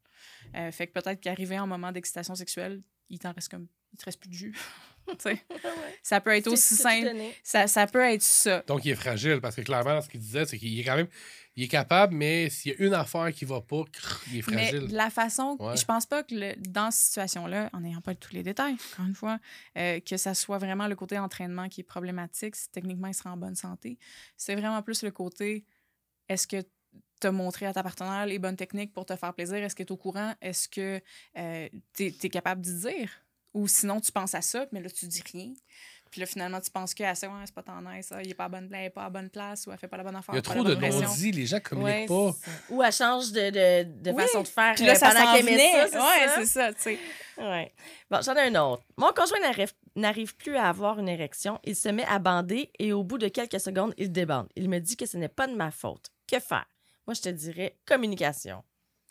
[0.56, 3.68] Euh, fait que peut-être qu'arrivé en moment d'excitation sexuelle, il t'en reste comme.
[3.94, 4.56] Il te reste plus de jus.
[5.08, 5.46] Tu sais.
[6.02, 7.12] ça peut être aussi simple.
[7.44, 8.64] Ça, ça peut être ça.
[8.66, 11.08] Donc, il est fragile parce que clairement, ce qu'il disait, c'est qu'il est quand même.
[11.56, 14.48] Il est capable, mais s'il y a une affaire qui va pas, crrr, il est
[14.50, 14.88] Mais fragile.
[14.88, 15.78] de la façon, Ouais.
[15.78, 19.06] je pense pas que le- dans cette situation-là, en n'ayant pas tous les détails, encore
[19.06, 19.38] une fois,
[19.78, 23.32] euh, que ça soit vraiment le côté entraînement qui est problématique, si techniquement il sera
[23.32, 24.00] en bonne santé.
[24.38, 25.66] C'est vraiment plus le côté
[26.30, 26.64] est-ce que
[27.22, 29.58] tu as montré à ta partenaire les bonnes techniques pour te faire plaisir?
[29.58, 30.34] Est-ce que tu es au courant?
[30.42, 31.02] Est-ce que
[31.94, 33.10] tu es, capable d'y dire?
[33.54, 35.54] Ou sinon, tu penses à ça, mais là, tu dis rien.
[36.12, 38.30] Puis là, finalement, tu penses que ah, c'est ouais, c'est pas tant nice, ça, il
[38.30, 40.16] est pas à bonne place, pas à bonne place, ou elle fait pas la bonne
[40.16, 40.34] affaire.
[40.34, 42.32] Il y a trop de non-dits, les gens communiquent Ouais, pas.
[42.32, 42.52] ça.
[42.70, 44.22] Ou elle change de, de, de Oui.
[44.24, 46.36] façon de faire Puis là, euh, ça pendant qu'elle met ça, ouais, ça?
[46.38, 47.00] c'est ça, tu sais.
[47.38, 47.74] Ouais.
[48.10, 48.84] Bon, j'en ai un autre.
[48.98, 51.60] Mon conjoint n'arrive, n'arrive plus à avoir une érection.
[51.64, 54.48] Il se met à bander et au bout de quelques secondes, il débande.
[54.56, 56.12] Il me dit que ce n'est pas de ma faute.
[56.32, 56.66] Que faire?
[57.08, 58.64] Moi, je te dirais communication.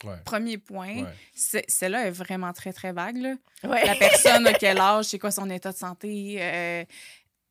[0.04, 0.20] Ouais.
[0.24, 1.14] Premier point, Ouais.
[1.34, 3.16] c'est- celle-là est vraiment très, très vague.
[3.16, 3.34] Là.
[3.62, 3.84] Ouais.
[3.86, 6.84] La personne, à quel âge, c'est quoi son état de santé, euh,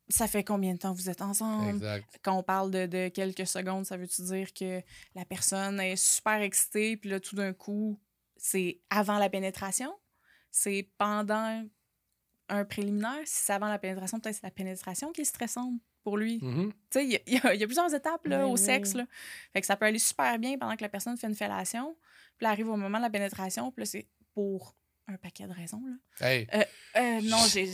[0.08, 1.70] ça fait combien de temps vous êtes ensemble?
[1.70, 2.04] Exact.
[2.22, 4.82] Quand on parle de, de quelques secondes, ça veut-tu dire que
[5.14, 7.98] la personne est super excitée, puis là, tout d'un coup,
[8.36, 9.92] c'est avant la pénétration?
[10.50, 11.64] C'est pendant
[12.50, 13.22] un préliminaire?
[13.24, 15.80] Si c'est avant la pénétration, peut-être c'est la pénétration qui est stressante?
[16.04, 16.38] Pour lui.
[16.42, 16.70] Mhm.
[16.72, 18.58] Tu sais, il y, a- y y plusieurs étapes là, Ben au oui.
[18.58, 18.94] sexe.
[18.94, 19.06] Là.
[19.52, 21.96] Fait que ça peut aller super bien pendant que la personne fait une fellation.
[22.36, 23.70] Puis là, arrive au moment de la pénétration.
[23.72, 24.76] Puis là, c'est pour
[25.06, 25.82] un paquet de raisons.
[25.86, 26.26] Là.
[26.30, 26.46] Hey,
[26.96, 27.66] Euh, non, j'ai.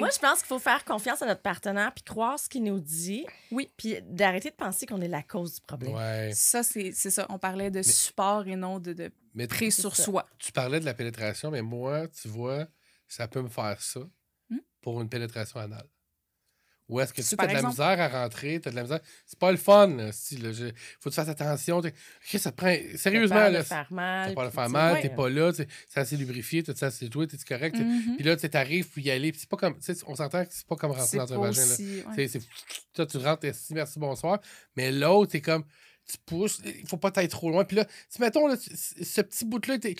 [0.00, 2.80] Moi, je pense qu'il faut faire confiance à notre partenaire puis croire ce qu'il nous
[2.80, 3.24] dit.
[3.52, 3.70] Oui.
[3.76, 5.94] Puis d'arrêter de penser qu'on est la cause du problème.
[5.94, 6.30] ouais.
[6.34, 7.26] Ça, c'est c'est ça.
[7.30, 10.02] On parlait de support et non de, de Mais sur ça.
[10.02, 10.28] soi.
[10.38, 12.66] tu parlais de la pénétration, mais moi, tu vois,
[13.08, 14.00] ça peut me faire ça
[14.50, 14.58] Hmm?
[14.80, 15.86] pour une pénétration anale.
[16.92, 19.00] Ou est-ce que tu as de la misère à rentrer, tu as de la misère.
[19.24, 20.12] C'est pas le fun, là, là,
[20.52, 21.80] je- faut que tu fasses attention.
[21.80, 22.74] t'es- Ok, ça te prend.
[22.96, 23.64] Sérieusement, Ça là.
[23.64, 24.28] faire mal.
[24.28, 25.00] T'as pas le faire tu- mal, ouais.
[25.02, 27.76] t'es pas là, tu c'est assez lubrifié, tout ça, c'est toi, t'es correct.
[27.76, 27.82] tu.
[27.82, 28.16] Mhm.
[28.16, 29.78] Puis là, tu t'arrives, puis y aller, puis c'est pas comme.
[29.78, 31.60] tu sais, On s'entend que c'est pas comme rentrer dans pas un vagin.
[31.64, 31.72] Là.
[31.72, 32.12] aussi- ouais.
[32.14, 32.46] C'est- c'est-
[32.94, 34.38] Toi, tu rentres, merci, bonsoir.
[34.76, 35.64] Mais l'autre, t'es comme.
[36.10, 37.64] Tu pousses, il faut pas être trop loin.
[37.64, 39.94] Puis là, si mettons, là, tu- ce petit bout-là, t'es.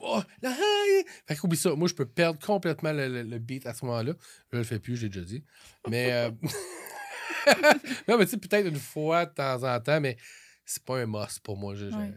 [0.00, 1.04] Oh, là, hey!
[1.26, 1.74] Fait qu'oublie ça.
[1.74, 4.14] Moi, je peux perdre complètement le, le- le beat à ce moment-là.
[4.50, 5.44] Je le fais plus, j'ai déjà dit.
[5.88, 6.10] Mais.
[6.12, 6.30] euh,
[8.08, 10.16] non, mais tu sais, peut-être une fois de temps en temps, mais
[10.64, 11.74] c'est pas un must pour moi.
[11.74, 12.12] J'ai Ouais.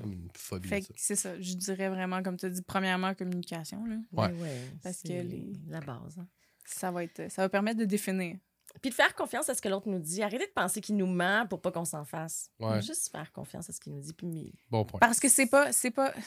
[0.00, 1.40] comme une phobie Fait que c'est ça.
[1.40, 3.84] Je dirais vraiment, comme tu as dit, premièrement, communication.
[3.86, 3.96] Là.
[4.12, 4.32] Ouais.
[4.40, 6.18] Ouais, Parce que les- la base.
[6.18, 6.26] hein.
[6.66, 8.36] Ça, va être, ça va permettre de définir.
[8.82, 10.22] Puis de faire confiance à ce que l'autre nous dit.
[10.22, 12.50] Arrêtez de penser qu'il nous ment pour pas qu'on s'en fasse.
[12.58, 12.82] Ouais.
[12.82, 14.12] Juste faire confiance à ce qu'il nous dit.
[14.12, 14.98] Puis Bon point.
[15.00, 15.72] Parce que c'est pas.
[15.72, 16.22] c'est pas Tu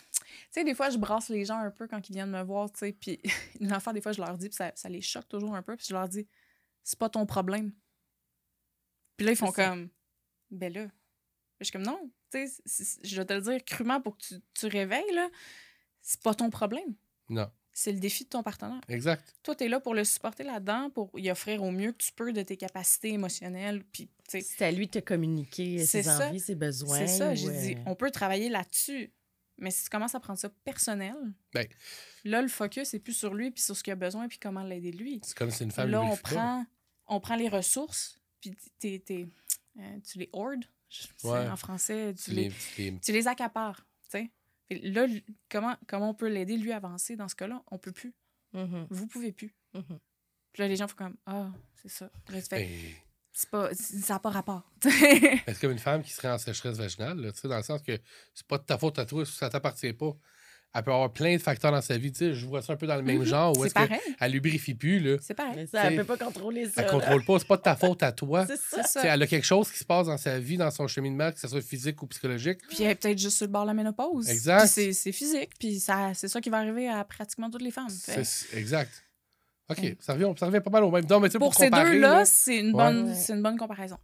[0.51, 2.79] sais, des fois, je brasse les gens un peu quand ils viennent me voir, tu
[2.79, 3.19] sais, puis
[3.59, 5.75] une affaire, des fois, je leur dis, puis ça, ça les choque toujours un peu,
[5.75, 6.27] puis je leur dis,
[6.83, 7.73] c'est pas ton problème.
[9.17, 9.89] Puis là, ils font comme,
[10.51, 10.87] ben là.
[11.59, 11.99] Je suis comme, non,
[12.31, 15.11] tu sais, c'est- c'est- je vais te le dire crûment pour que tu, tu réveilles,
[15.13, 15.27] là,
[16.03, 16.93] c'est pas ton problème.
[17.29, 18.81] Non, C'est le défi de ton partenaire.
[18.89, 19.35] exact.
[19.43, 22.11] Toi, tu es là pour le supporter là-dedans, pour y offrir au mieux que tu
[22.11, 26.27] peux de tes capacités émotionnelles, puis, c'est à lui de te communiquer C'est ses ça.
[26.29, 26.97] envies, ses besoins.
[27.05, 29.11] C'est ça, ou, j'ai dit, euh, on peut travailler là-dessus.
[29.59, 31.13] Mais si tu commences à prendre ça personnel,
[31.53, 31.67] Ben.
[32.23, 34.63] là, le focus est plus sur lui, puis sur ce qu'il a besoin, puis comment
[34.63, 35.19] l'aider lui.
[35.23, 36.65] C'est comme si une femme là, on prend,
[37.05, 39.27] on prend les ressources, puis t'es- t'es-
[39.79, 40.65] euh, tu les hoardes.
[41.23, 41.47] Ouais.
[41.47, 43.85] En français, tu, Tu les, les, tu les- accapares.
[44.05, 44.19] tu sais.
[44.23, 44.31] Puis
[44.69, 45.07] Là,
[45.49, 47.61] comment, comment on peut l'aider, lui, à avancer dans ce cas-là?
[47.71, 48.13] On peut plus.
[48.53, 49.55] mhm, Vous pouvez plus.
[49.73, 49.99] mhm.
[50.53, 52.09] Puis là, les gens font comme Ah, c'est ça.
[52.25, 52.93] Puis là, tu fais, Ben,
[53.31, 54.71] c'est pas, ça n'a pas rapport.
[54.83, 57.81] C'est comme une femme qui serait en sécheresse vaginale, là, tu sais, dans le sens
[57.83, 57.99] que
[58.33, 60.17] c'est pas de ta faute à toi, ça t'appartient pas.
[60.75, 62.75] Elle peut avoir plein de facteurs dans sa vie, tu sais, je vois ça un
[62.75, 63.25] peu dans le même Mhm.
[63.25, 63.99] genre, où c'est est-ce pareil.
[64.19, 65.17] qu'elle lubrifie plus, là.
[65.21, 65.53] C'est pareil.
[65.55, 66.73] Mais ça, elle T'sais, peut pas contrôler ça.
[66.81, 66.91] Elle là.
[66.91, 68.45] contrôle pas, c'est pas de ta faute à toi.
[68.45, 69.01] C'est ça.
[69.03, 71.47] Elle a quelque chose qui se passe dans sa vie, dans son cheminement, que ce
[71.47, 72.59] soit physique ou psychologique.
[72.69, 74.29] Puis elle est peut-être juste sur le bord de la ménopause.
[74.29, 74.67] Exact.
[74.67, 75.51] C'est- c'est physique.
[75.57, 77.87] Puis ça- c'est ça qui va arriver à pratiquement toutes les femmes.
[78.53, 79.03] Exact.
[79.69, 79.95] OK, Mm.
[79.99, 81.05] ça, revient, ça revient pas mal au même.
[81.09, 82.83] Non, mais Pour, pour, ces deux-là, là, c'est une, Ouais.
[82.83, 83.15] bonne- Ouais.
[83.15, 83.97] c'est une bonne comparaison.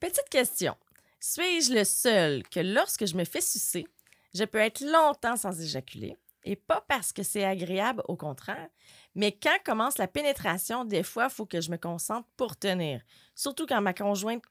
[0.00, 0.74] Petite question.
[1.20, 3.86] Suis-je le seul que lorsque je me fais sucer,
[4.34, 6.16] je peux être longtemps sans éjaculer?
[6.44, 8.68] Et pas parce que c'est agréable, au contraire,
[9.14, 13.00] mais quand commence la pénétration, des fois, il faut que je me concentre pour tenir.
[13.36, 14.42] Surtout quand ma conjointe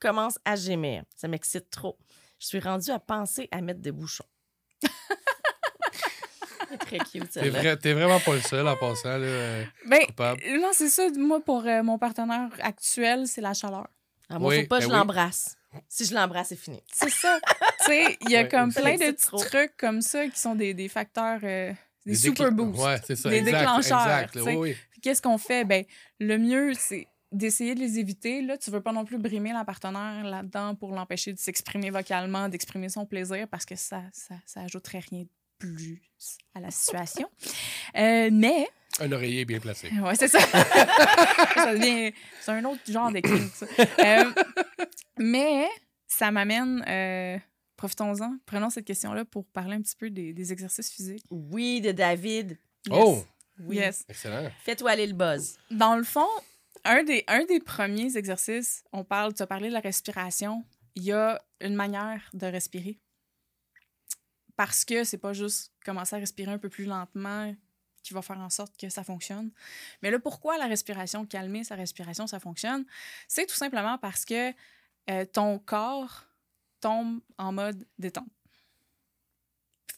[0.00, 1.02] commence à gémir.
[1.16, 1.98] Ça m'excite trop.
[2.38, 4.24] Je suis rendue à penser à mettre des bouchons.
[6.80, 7.58] Très cute, T'es celle-là.
[7.60, 10.42] vrai- t'es vraiment pas le seul en passant, là, euh, Ben, coupable.
[10.60, 11.08] non, c'est ça.
[11.16, 13.86] Moi, pour euh, mon partenaire actuel, c'est la chaleur.
[14.34, 14.98] Ah, moi, Oui, faut pas que ben je oui.
[14.98, 15.56] l'embrasse.
[15.88, 16.80] Si je l'embrasse, c'est fini.
[16.92, 17.38] C'est ça.
[17.80, 19.38] tu sais, il y a Ouais, comme plein de trop.
[19.38, 21.72] trucs comme ça qui sont des, des facteurs, euh,
[22.06, 22.80] des, Des super boosts.
[22.82, 23.28] Ouais, c'est ça.
[23.30, 24.28] Des exact, déclencheurs,
[24.58, 25.64] oui, Qu'est-ce qu'on fait?
[25.64, 25.84] Ben,
[26.20, 28.40] le mieux, c'est d'essayer de les éviter.
[28.42, 32.48] Là, tu veux pas non plus brimer la partenaire là-dedans pour l'empêcher de s'exprimer vocalement,
[32.48, 35.28] d'exprimer son plaisir, parce que ça, ça, ça ajouterait rien de
[35.58, 36.02] plus
[36.54, 37.28] à la situation.
[37.96, 38.68] Euh, mais,
[39.00, 39.88] Un oreiller bien placé.
[40.00, 40.40] ouais, c'est ça.
[41.54, 42.12] ça devient...
[42.40, 43.66] C'est un autre genre de kink, ça.
[43.98, 44.32] Euh,
[45.18, 45.66] mais,
[46.06, 46.84] ça m'amène...
[46.88, 47.38] euh,
[47.76, 51.24] Profitons-en, prenons cette question-là pour parler un petit peu des, des exercices physiques.
[51.30, 52.56] Oui, de David.
[52.88, 53.22] Oh,
[53.58, 53.76] Oui.
[53.76, 54.04] Yes.
[54.08, 54.48] excellent.
[54.62, 55.58] Fais-toi aller le buzz.
[55.72, 56.28] Dans le fond,
[56.84, 60.64] un des, un des premiers exercices, on parle, tu as parlé de la respiration.
[60.94, 63.00] Il y a une manière de respirer.
[64.56, 67.52] Parce que c'est pas juste commencer à respirer un peu plus lentement
[68.04, 69.50] qui va faire en sorte que ça fonctionne.
[70.02, 72.84] Mais là, pourquoi la respiration, calmer sa respiration, ça fonctionne?
[73.26, 74.52] C'est tout simplement parce que
[75.10, 76.24] euh, ton corps
[76.80, 78.28] tombe en mode détente.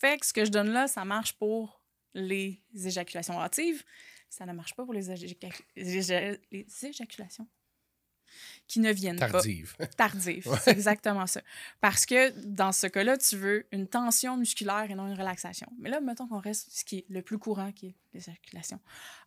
[0.01, 1.83] Fait que ce que je donne là, ça marche pour
[2.15, 3.85] les éjaculations hâtives.
[4.29, 7.49] Ça ne marche pas pour les, éjac- les éja- les éjaculations
[8.66, 9.77] qui ne viennent pas Tardive.
[9.97, 10.49] tardive.
[10.62, 11.41] C'est exactement ça.
[11.81, 15.68] Parce que dans ce cas-là, tu veux une tension musculaire et non une relaxation.
[15.79, 18.81] Mais là, mettons qu'on reste ce qui est le plus courant, qui est l'éjaculation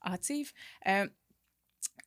[0.06, 0.52] hâtive.
[0.88, 1.08] euh,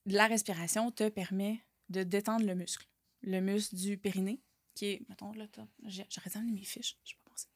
[0.06, 2.86] la respiration te permet de détendre le muscle.
[3.22, 4.40] Le muscle du périnée,
[4.74, 5.46] qui est, mettons, là,
[5.86, 7.46] j'aurais dû mes fiches, je sais pas pensé.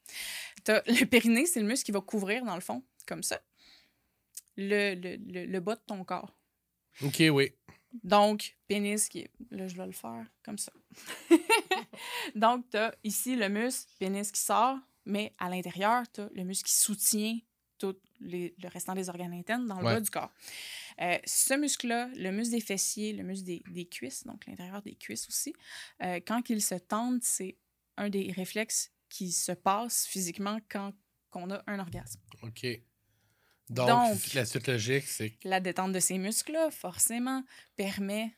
[0.63, 3.41] T'as- Le périnée, c'est le muscle qui va couvrir, dans le fond, comme ça,
[4.57, 6.39] le, le, le, le bas de ton corps.
[7.03, 7.53] Ok, oui.
[8.05, 9.31] Donc, pénis qui est.
[9.51, 10.73] Là, je vais le faire comme ça.
[12.35, 16.45] Donc, tu as ici le muscle, pénis qui sort, mais à l'intérieur, tu as le
[16.45, 17.39] muscle qui soutient
[17.79, 19.95] tout les- le restant des organes internes dans le Ouais.
[19.95, 20.33] bas du corps.
[21.03, 24.95] Euh, ce muscle-là, le muscle des fessiers, le muscle des, des cuisses, donc l'intérieur des
[24.95, 25.53] cuisses aussi,
[26.03, 27.59] euh, quand il se tendent, c'est
[27.99, 30.93] un des réflexes qui se passe physiquement quand
[31.35, 32.19] on a un orgasme.
[32.43, 32.67] OK.
[33.71, 37.43] Donc, Donc- la suite logique, c'est La détente de ces muscles-là, forcément,
[37.77, 38.37] permet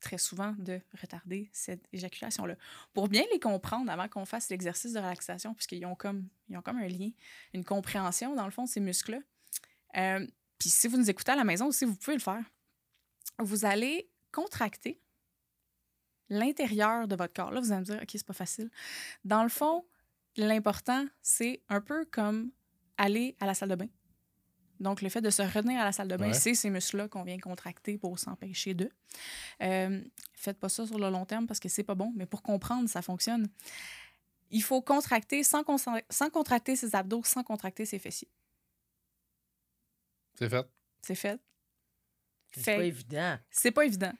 [0.00, 2.56] très souvent de retarder cette éjaculation-là.
[2.92, 6.62] Pour bien les comprendre avant qu'on fasse l'exercice de relaxation, puisqu'ils ont comme, ils ont
[6.62, 7.10] comme un lien,
[7.54, 9.18] une compréhension, dans le fond, ces muscles-là.
[9.96, 10.26] Euh,
[10.58, 12.42] Puis si vous nous écoutez à la maison aussi, vous pouvez le faire.
[13.38, 15.00] Vous allez contracter
[16.28, 17.50] l'intérieur de votre corps.
[17.50, 18.70] Là, vous allez me dire, OK, c'est pas facile.
[19.24, 19.84] Dans le fond,
[20.36, 22.50] l'important, c'est un peu comme
[22.96, 23.88] aller à la salle de bain.
[24.80, 26.34] Donc, le fait de se retenir à la salle de bain, Ouais.
[26.34, 28.90] c'est ces muscles-là qu'on vient contracter pour s'empêcher d'eux.
[29.62, 30.02] Euh,
[30.34, 32.88] faites pas ça sur le long terme parce que c'est pas bon, mais pour comprendre,
[32.88, 33.48] ça fonctionne.
[34.50, 35.64] Il faut contracter sans,
[36.10, 38.28] sans contracter ses abdos, sans contracter ses fessiers.
[40.34, 40.66] c'est fait.
[41.02, 41.40] C'est fait.
[42.52, 43.38] C'est Fait- pas évident.
[43.50, 44.12] c'est pas évident.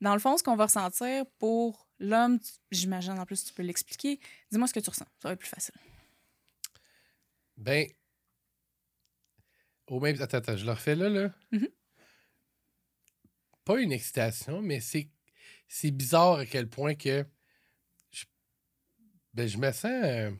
[0.00, 3.62] Dans le fond, ce qu'on va ressentir pour l'homme, tu- j'imagine en plus tu peux
[3.62, 4.20] l'expliquer.
[4.50, 5.06] Dis-moi ce que tu ressens.
[5.20, 5.74] Ça va être plus facile.
[7.56, 7.88] Ben,
[9.90, 10.20] au même.
[10.22, 11.30] Attends, attends, je le refais là, là.
[11.52, 11.68] Mhm.
[13.64, 15.08] Pas une excitation, mais c'est
[15.68, 17.24] c'est bizarre à quel point que.
[18.10, 18.24] Je,
[19.34, 19.84] ben, je me sens.
[19.84, 20.30] euh,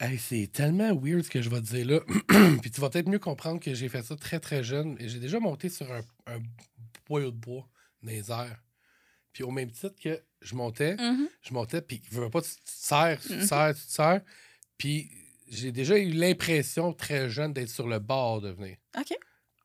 [0.00, 2.00] hey, c'est tellement weird ce que je vais te dire là.
[2.60, 4.96] Puis tu vas peut-être mieux comprendre que j'ai fait ça très très jeune.
[5.00, 6.38] Et J'ai déjà monté sur un, un
[7.08, 7.68] boyau de bois
[8.02, 8.62] dans les airs.
[9.32, 10.96] Puis au même titre que je montais,
[11.42, 13.46] je montais, puis je veux pas, tu tu te serres, tu te Mhm.
[13.46, 14.22] serres, tu te serres.
[14.78, 15.10] Puis
[15.48, 19.14] j'ai déjà eu l'impression, très jeune, d'être sur le bord de venir OK.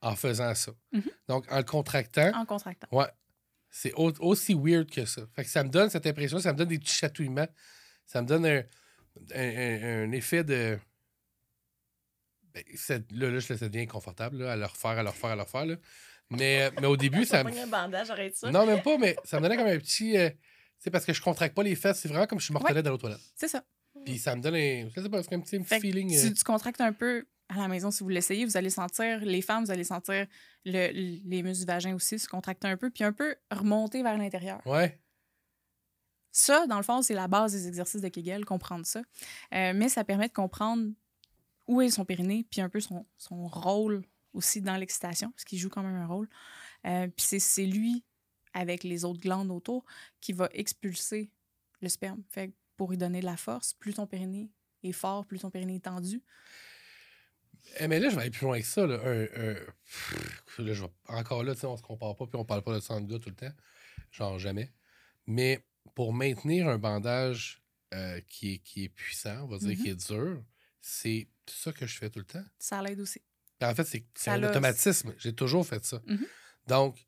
[0.02, 0.72] en faisant ça.
[0.92, 1.04] Mhm.
[1.28, 2.88] Donc, en le contractant, En contractant.
[2.92, 3.08] ouais,
[3.70, 5.22] c'est au- aussi weird que ça.
[5.36, 7.48] Fait que ça me donne cette impression, ça me donne des petits chatouillements.
[8.06, 8.64] Ça me donne un,
[9.34, 10.78] un- un- un effet de.
[12.54, 12.64] Ben,
[13.12, 15.42] là, là, je ça devient inconfortable là, à le refaire, à le refaire, à le
[15.44, 15.66] refaire.
[15.66, 15.76] là.
[16.30, 17.58] Mais, mais au début, ça me.
[17.58, 18.52] un bandage, arrête ça.
[18.52, 20.18] Non, même pas, mais ça me donnait comme un petit.
[20.18, 20.30] euh,
[20.78, 22.00] c'est parce que je contracte pas les fesses.
[22.00, 23.22] C'est vraiment comme si je mortelais dans l'autre toilette.
[23.36, 23.64] C'est ça.
[24.06, 24.89] Puis ça me donne un.
[24.95, 26.10] Je sais pas, un petit, Fait feeling.
[26.10, 29.20] Si euh, tu contractes un peu à la maison, si vous l'essayez, vous allez sentir,
[29.20, 30.26] les femmes, vous allez sentir
[30.66, 30.91] le-
[31.26, 34.66] les muscles du vagin aussi se contracter un peu, puis un peu remonter vers l'intérieur.
[34.66, 34.97] Ouais.
[36.32, 39.02] Ça, dans le fond, c'est la base des exercices de Kegel, comprendre ça.
[39.54, 40.91] Euh, mais ça permet de comprendre
[41.68, 45.60] où est son périnée, puis un peu son, son rôle aussi dans l'excitation, parce qu'il
[45.60, 46.30] joue quand même un rôle.
[46.88, 48.04] Euh, puis c'est- c'est lui,
[48.54, 49.84] avec les autres glandes autour,
[50.22, 51.30] qui va expulser
[51.82, 52.24] le sperme.
[52.30, 54.50] Fait que pour lui donner de la force, plus ton périnée
[54.82, 56.24] est fort, plus ton périnée est tendu.
[57.80, 58.88] Eh, mais là, je vais aller plus loin que ça.
[58.88, 58.96] Là.
[59.06, 59.54] Un- un-
[59.86, 62.80] pff, là, je vais- Encore là, on se compare pas, puis on parle pas de
[62.80, 63.54] sang de gars tout le temps.
[64.12, 64.74] Genre jamais.
[65.28, 65.64] Mais
[65.94, 67.62] pour maintenir un bandage
[67.94, 69.84] euh, qui, est, qui est puissant, on va dire, Mhm.
[69.84, 70.44] qui est dur,
[70.80, 72.44] c'est ça que je fais tout le temps.
[72.58, 73.22] Ça l'aide aussi.
[73.62, 73.84] En fait,
[74.16, 75.14] c'est un automatisme.
[75.20, 76.02] J'ai toujours fait ça.
[76.08, 76.26] Mhm.
[76.66, 77.06] Donc,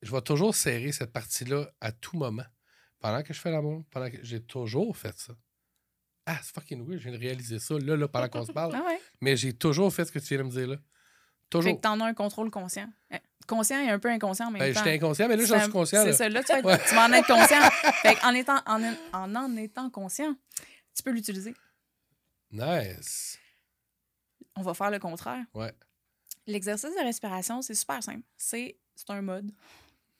[0.00, 2.46] je vais toujours serrer cette partie-là à tout moment.
[3.02, 5.34] Pendant que je fais l'amour, pendant que j'ai toujours fait ça.
[6.24, 8.72] Ah, c'est fucking weird, je viens de réaliser ça là, là pendant qu'on se parle.
[8.76, 9.00] Ah ouais.
[9.20, 10.76] Mais j'ai toujours fait ce que tu viens de me dire là.
[10.76, 10.82] Fait
[11.58, 11.76] Toujours.
[11.76, 12.88] que t'en as un contrôle conscient.
[13.12, 15.72] Euh, Conscient et un peu inconscient en même Ben, j'étais inconscient, mais là, j'en suis
[15.72, 16.02] conscient.
[16.04, 16.28] C'est ça.
[16.28, 16.78] Là, tu Ouais.
[16.88, 17.60] tu vas en être conscient.
[18.00, 18.80] fait en, étant, en,
[19.12, 20.34] en en étant conscient,
[20.94, 21.52] tu peux l'utiliser.
[22.52, 23.38] Nice.
[24.54, 25.44] On va faire le contraire.
[25.54, 25.72] Ouais.
[26.46, 28.22] L'exercice de respiration, c'est super simple.
[28.36, 29.50] C'est c'est un mode.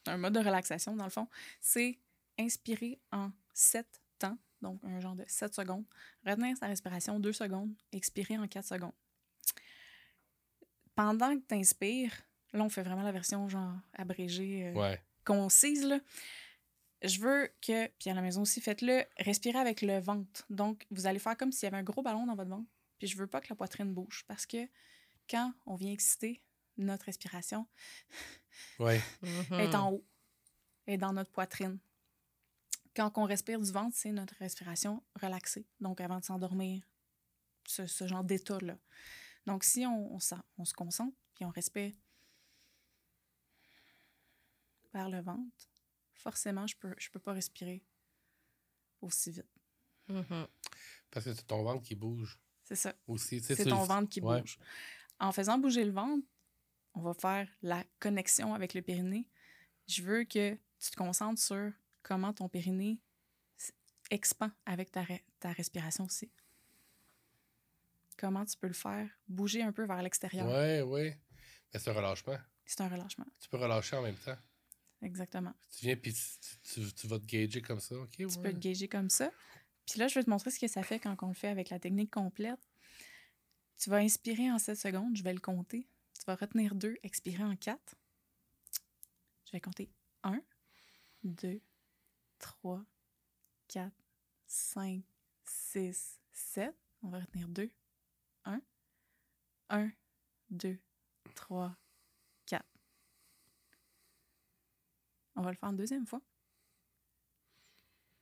[0.06, 1.28] Un mode de relaxation, dans le fond.
[1.60, 1.98] C'est
[2.38, 3.86] inspirer en 7
[4.18, 5.84] temps, donc un genre de 7 secondes.
[6.26, 7.74] Retenir sa respiration 2 secondes.
[7.92, 8.92] Expirer en 4 secondes.
[10.94, 12.12] Pendant que tu inspires,
[12.52, 15.02] là, on fait vraiment la version genre abrégée, euh, Ouais.
[15.24, 16.00] concise, là.
[17.02, 20.44] Je veux que, puis à la maison aussi, faites-le, respirez avec le ventre.
[20.50, 22.68] Donc, vous allez faire comme s'il y avait un gros ballon dans votre ventre.
[22.98, 24.68] Puis je veux pas que la poitrine bouge parce que
[25.28, 26.40] quand on vient exciter,
[26.76, 27.66] notre respiration
[28.78, 29.00] Ouais.
[29.52, 30.04] est en haut,
[30.86, 31.78] est dans notre poitrine.
[32.94, 35.66] Quand on respire du ventre, c'est notre respiration relaxée.
[35.80, 36.82] Donc, avant de s'endormir,
[37.66, 38.76] ce, ce genre d'état-là.
[39.46, 41.92] Donc, si on, on, se concentre, puis on respire
[44.92, 45.70] vers le ventre,
[46.12, 47.82] forcément, je peux, je peux pas respirer
[49.00, 49.46] aussi vite.
[50.08, 50.46] Mhm.
[51.10, 52.94] Parce que c'est ton ventre qui bouge C'est ça.
[53.18, 54.40] C'est ton ventre qui ouais.
[54.40, 54.58] bouge.
[55.18, 56.26] En faisant bouger le ventre,
[56.94, 59.28] on va faire la connexion avec le périnée.
[59.86, 61.72] Je veux que tu te concentres sur
[62.02, 62.98] comment ton périnée
[64.10, 65.04] expand avec ta,
[65.40, 66.30] ta respiration aussi.
[68.18, 70.46] Comment tu peux le faire bouger un peu vers l'extérieur.
[70.46, 71.18] Ouais, ouais.
[71.72, 72.36] Mais c'est un relâchement.
[72.66, 73.26] C'est un relâchement.
[73.40, 74.36] Tu peux relâcher en même temps.
[75.00, 75.52] Exactement.
[75.76, 76.20] Tu viens puis tu,
[76.62, 77.96] tu- tu vas te gager comme ça.
[77.96, 78.42] OK, Tu ouais.
[78.42, 79.32] peux te gager comme ça.
[79.86, 81.70] Puis là, je vais te montrer ce que ça fait quand on le fait avec
[81.70, 82.60] la technique complète.
[83.78, 85.88] Tu vas inspirer en 7 secondes, je vais le compter.
[86.16, 87.96] Tu vas retenir 2, expirer en 4.
[89.46, 89.90] Je vais compter
[90.22, 90.40] 1,
[91.24, 91.60] 2,
[92.42, 92.84] 3,
[93.68, 93.90] 4,
[94.46, 95.02] 5,
[95.44, 96.76] 6, 7.
[97.02, 97.70] On va retenir 2.
[98.44, 98.60] 1,
[99.70, 99.90] 1,
[100.50, 100.78] 2,
[101.34, 101.76] 3,
[102.46, 102.66] 4.
[105.36, 106.20] On va le faire une deuxième fois.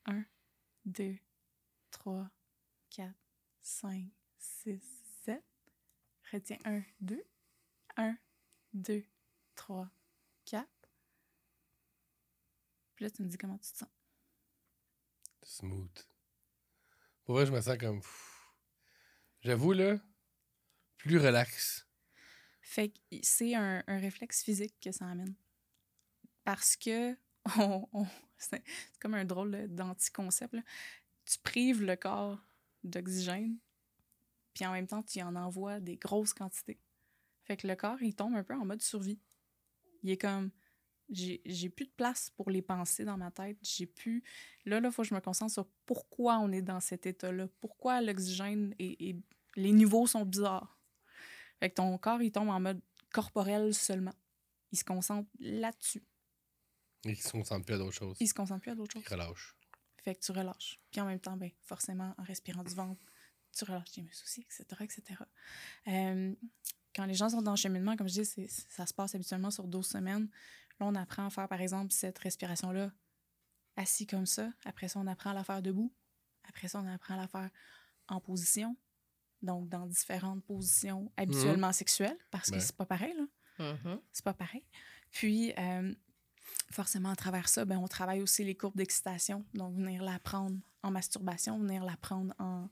[0.05, 0.25] 1,
[0.85, 1.17] 2,
[1.91, 2.31] 3,
[2.91, 3.15] 4,
[3.63, 4.81] 5, 6,
[5.25, 5.45] 7.
[6.33, 7.25] Retiens 1, 2.
[7.97, 8.17] 1,
[8.75, 9.05] 2,
[9.57, 9.91] 3,
[10.45, 10.69] 4.
[12.95, 14.00] Puis là, tu me dis comment tu te sens.
[15.51, 16.07] Smooth.
[17.25, 18.01] Pour vrai, je me sens comme.
[19.41, 19.99] J'avoue, là,
[20.99, 21.89] plus relax.
[22.61, 25.35] Fait que c'est un, un réflexe physique que ça amène.
[26.45, 27.17] Parce que
[27.59, 28.07] on-
[28.39, 28.63] c'est
[29.01, 30.55] comme un drôle d'anticoncept.
[31.25, 32.39] Tu prives le corps
[32.85, 33.59] d'oxygène,
[34.55, 36.79] puis en même temps, tu en envoies des grosses quantités.
[37.43, 39.19] Fait que le corps, il tombe un peu en mode survie.
[40.05, 40.53] Il est comme,
[41.11, 43.59] j'ai plus de place pour les pensées dans ma tête.
[43.63, 44.23] J'ai plus.
[44.65, 47.49] Là, il faut que je me concentre sur pourquoi on est dans cet état-là.
[47.61, 49.17] Pourquoi l'oxygène et, et
[49.57, 50.79] les niveaux sont bizarres.
[51.59, 52.81] Fait que ton corps, il tombe en mode
[53.13, 54.15] corporel seulement.
[54.73, 56.03] Il se concentre là-dessus.
[57.05, 58.17] Et qui se concentre plus à d'autres choses.
[58.21, 59.13] Il se concentre plus à d'autres Il choses.
[59.13, 59.57] relâche.
[60.03, 60.81] Fait que tu relâches.
[60.91, 63.05] Puis en même temps, ben, forcément, en respirant du ventre,
[63.53, 65.03] tu relâches tes muscles aussi, etc., etc.
[65.89, 66.35] Euh,
[66.95, 69.67] quand les gens sont dans le cheminement, comme je dis, ça se passe habituellement sur
[69.67, 70.29] 12 semaines.
[70.81, 72.91] Là, on apprend à faire, par exemple, cette respiration-là
[73.77, 74.51] assis comme ça.
[74.65, 75.93] Après ça, on apprend à la faire debout.
[76.49, 77.51] Après ça, on apprend à la faire
[78.09, 78.77] en position.
[79.43, 82.61] Donc, dans différentes positions habituellement sexuelles, parce que Ouais.
[82.61, 83.27] c'est pas pareil, là
[83.73, 84.01] Mhm.
[84.13, 84.65] c'est pas pareil.
[85.11, 85.95] Puis, euh,
[86.73, 89.45] forcément, à travers ça, ben, on travaille aussi les courbes d'excitation.
[89.55, 92.69] Donc, venir l'apprendre en masturbation, venir l'apprendre en,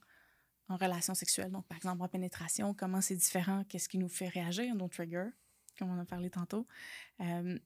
[0.68, 1.50] en relation sexuelle.
[1.50, 5.30] Donc, par exemple, en pénétration, comment c'est différent, qu'est-ce qui nous fait réagir, nos triggers,
[5.78, 6.66] comme on a parlé tantôt.
[7.20, 7.58] Euh,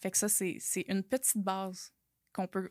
[0.00, 1.92] fait que ça, c'est c'est une petite base
[2.32, 2.70] qu'on peut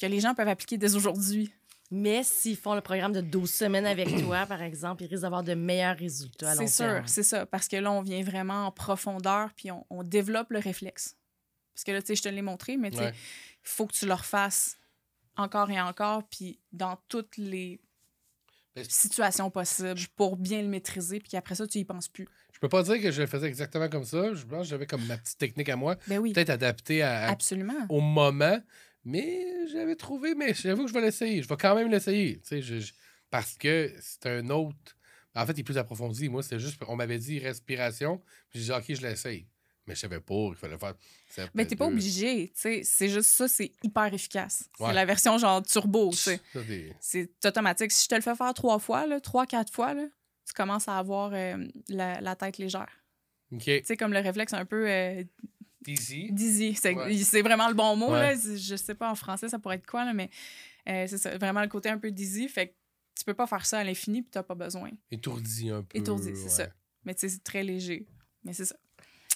[0.00, 1.52] que les gens peuvent appliquer dès aujourd'hui.
[1.90, 5.44] Mais s'ils font le programme de 12 semaines avec toi, par exemple, ils risquent d'avoir
[5.44, 7.06] de meilleurs résultats à long C'est sûr, terme.
[7.06, 7.46] c'est ça.
[7.46, 11.16] Parce que là, on vient vraiment en profondeur, puis on, on développe le réflexe.
[11.74, 13.12] Parce que là, tu sais, je te l'ai montré, mais tu sais, Ouais.
[13.12, 14.78] il faut que tu le refasses
[15.36, 17.80] encore et encore, puis dans toutes les
[18.88, 22.26] Situations possibles pour bien le maîtriser, puis qu'après ça, tu y penses plus.
[22.52, 24.32] Je peux pas dire que je le faisais exactement comme ça.
[24.34, 25.96] Je pense que j'avais comme ma petite technique à moi.
[26.08, 27.86] Ben oui, Peut-être adaptée à, absolument.
[27.88, 28.58] au moment.
[29.04, 31.42] Mais j'avais trouvé, mais j'avoue que je vais l'essayer.
[31.42, 32.40] Je vais quand même l'essayer.
[32.50, 32.92] je- je-
[33.30, 34.96] parce que c'est un autre.
[35.34, 36.28] En fait, il est plus approfondi.
[36.28, 36.80] Moi, c'est juste.
[36.88, 38.22] On m'avait dit respiration.
[38.50, 39.46] Puis j'ai dit, OK, je l'essaye.
[39.86, 40.94] Mais je savais pas qu'il fallait faire.
[41.54, 41.92] Mais t'es pas deux.
[41.92, 42.80] obligé, tu sais.
[42.84, 44.70] C'est juste ça, c'est hyper efficace.
[44.80, 44.88] Ouais.
[44.88, 46.40] C'est la version genre turbo, C'est
[47.44, 47.92] automatique.
[47.92, 50.06] Si je te le fais faire trois fois, là, trois, quatre fois, là,
[50.46, 51.56] tu commences à avoir euh,
[51.88, 52.88] la, la tête légère.
[53.52, 53.62] OK.
[53.64, 55.22] Tu sais, comme le réflexe un peu euh,
[55.82, 56.32] Dizzy.
[56.32, 56.74] dizzy.
[56.74, 57.42] C'est Ouais.
[57.42, 58.10] vraiment le bon mot.
[58.12, 58.34] Ouais.
[58.34, 58.56] Là.
[58.56, 60.30] Je sais pas en français, ça pourrait être quoi, là, mais
[60.88, 61.36] euh, c'est ça.
[61.36, 62.48] Vraiment le côté un peu dizzy.
[62.48, 62.72] Fait que
[63.18, 64.90] tu peux pas faire ça à l'infini puis t'as pas besoin.
[65.10, 65.98] Étourdi un peu.
[65.98, 66.68] Étourdi, c'est ça.
[67.04, 68.06] Mais tu sais, c'est très léger.
[68.44, 68.76] Mais c'est ça.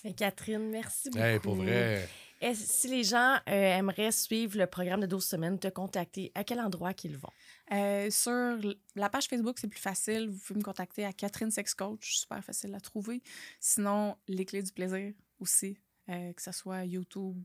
[0.04, 1.24] Et Catherine, merci beaucoup.
[1.24, 2.08] Hey, pour vrai.
[2.40, 6.44] Et si les gens euh, aimeraient suivre le programme de 12 semaines, te contacter, à
[6.44, 7.28] quel endroit qu'ils vont?
[7.72, 8.56] Euh, sur
[8.94, 10.28] la page Facebook, c'est plus facile.
[10.30, 12.18] Vous pouvez me contacter à Catherine Sex Coach.
[12.18, 13.22] Super facile à trouver.
[13.58, 15.76] Sinon, les clés du plaisir aussi.
[16.10, 17.36] euh, que ce soit YouTube,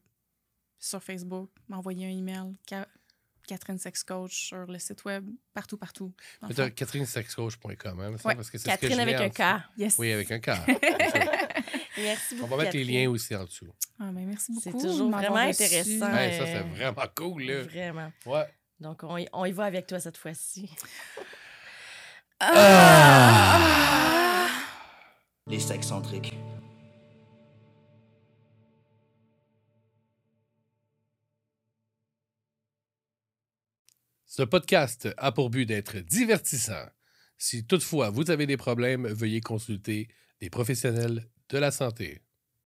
[0.79, 2.53] sur Facebook, m'envoyer un email.
[2.69, 2.87] Ca-
[3.45, 6.13] Catherine Sex Coach sur le site web, partout, partout.
[6.75, 8.35] catherinesexcoach.com, hein, ça, Ouais.
[8.35, 9.59] parce que c'est ce que Catherine je avec un.
[9.59, 9.63] K.
[9.77, 9.95] Yes.
[9.97, 10.51] Oui, avec un K.
[11.97, 12.53] Merci beaucoup.
[12.53, 13.67] On va mettre les liens aussi en dessous.
[13.99, 14.63] Ah, mais merci beaucoup.
[14.63, 15.99] C'est toujours vraiment intéressant.
[15.99, 17.43] Ça, c'est vraiment cool.
[17.43, 17.63] Là.
[17.63, 18.11] Vraiment.
[18.25, 18.47] Ouais.
[18.79, 20.69] Donc, on y, on va avec toi cette fois-ci.
[22.39, 22.51] Ah!
[22.55, 24.47] ah!
[25.47, 26.33] Les sexcentriques.
[34.25, 36.87] Ce podcast a pour but d'être divertissant.
[37.37, 40.07] Si toutefois vous avez des problèmes, veuillez consulter
[40.41, 42.23] des professionnels de la santé.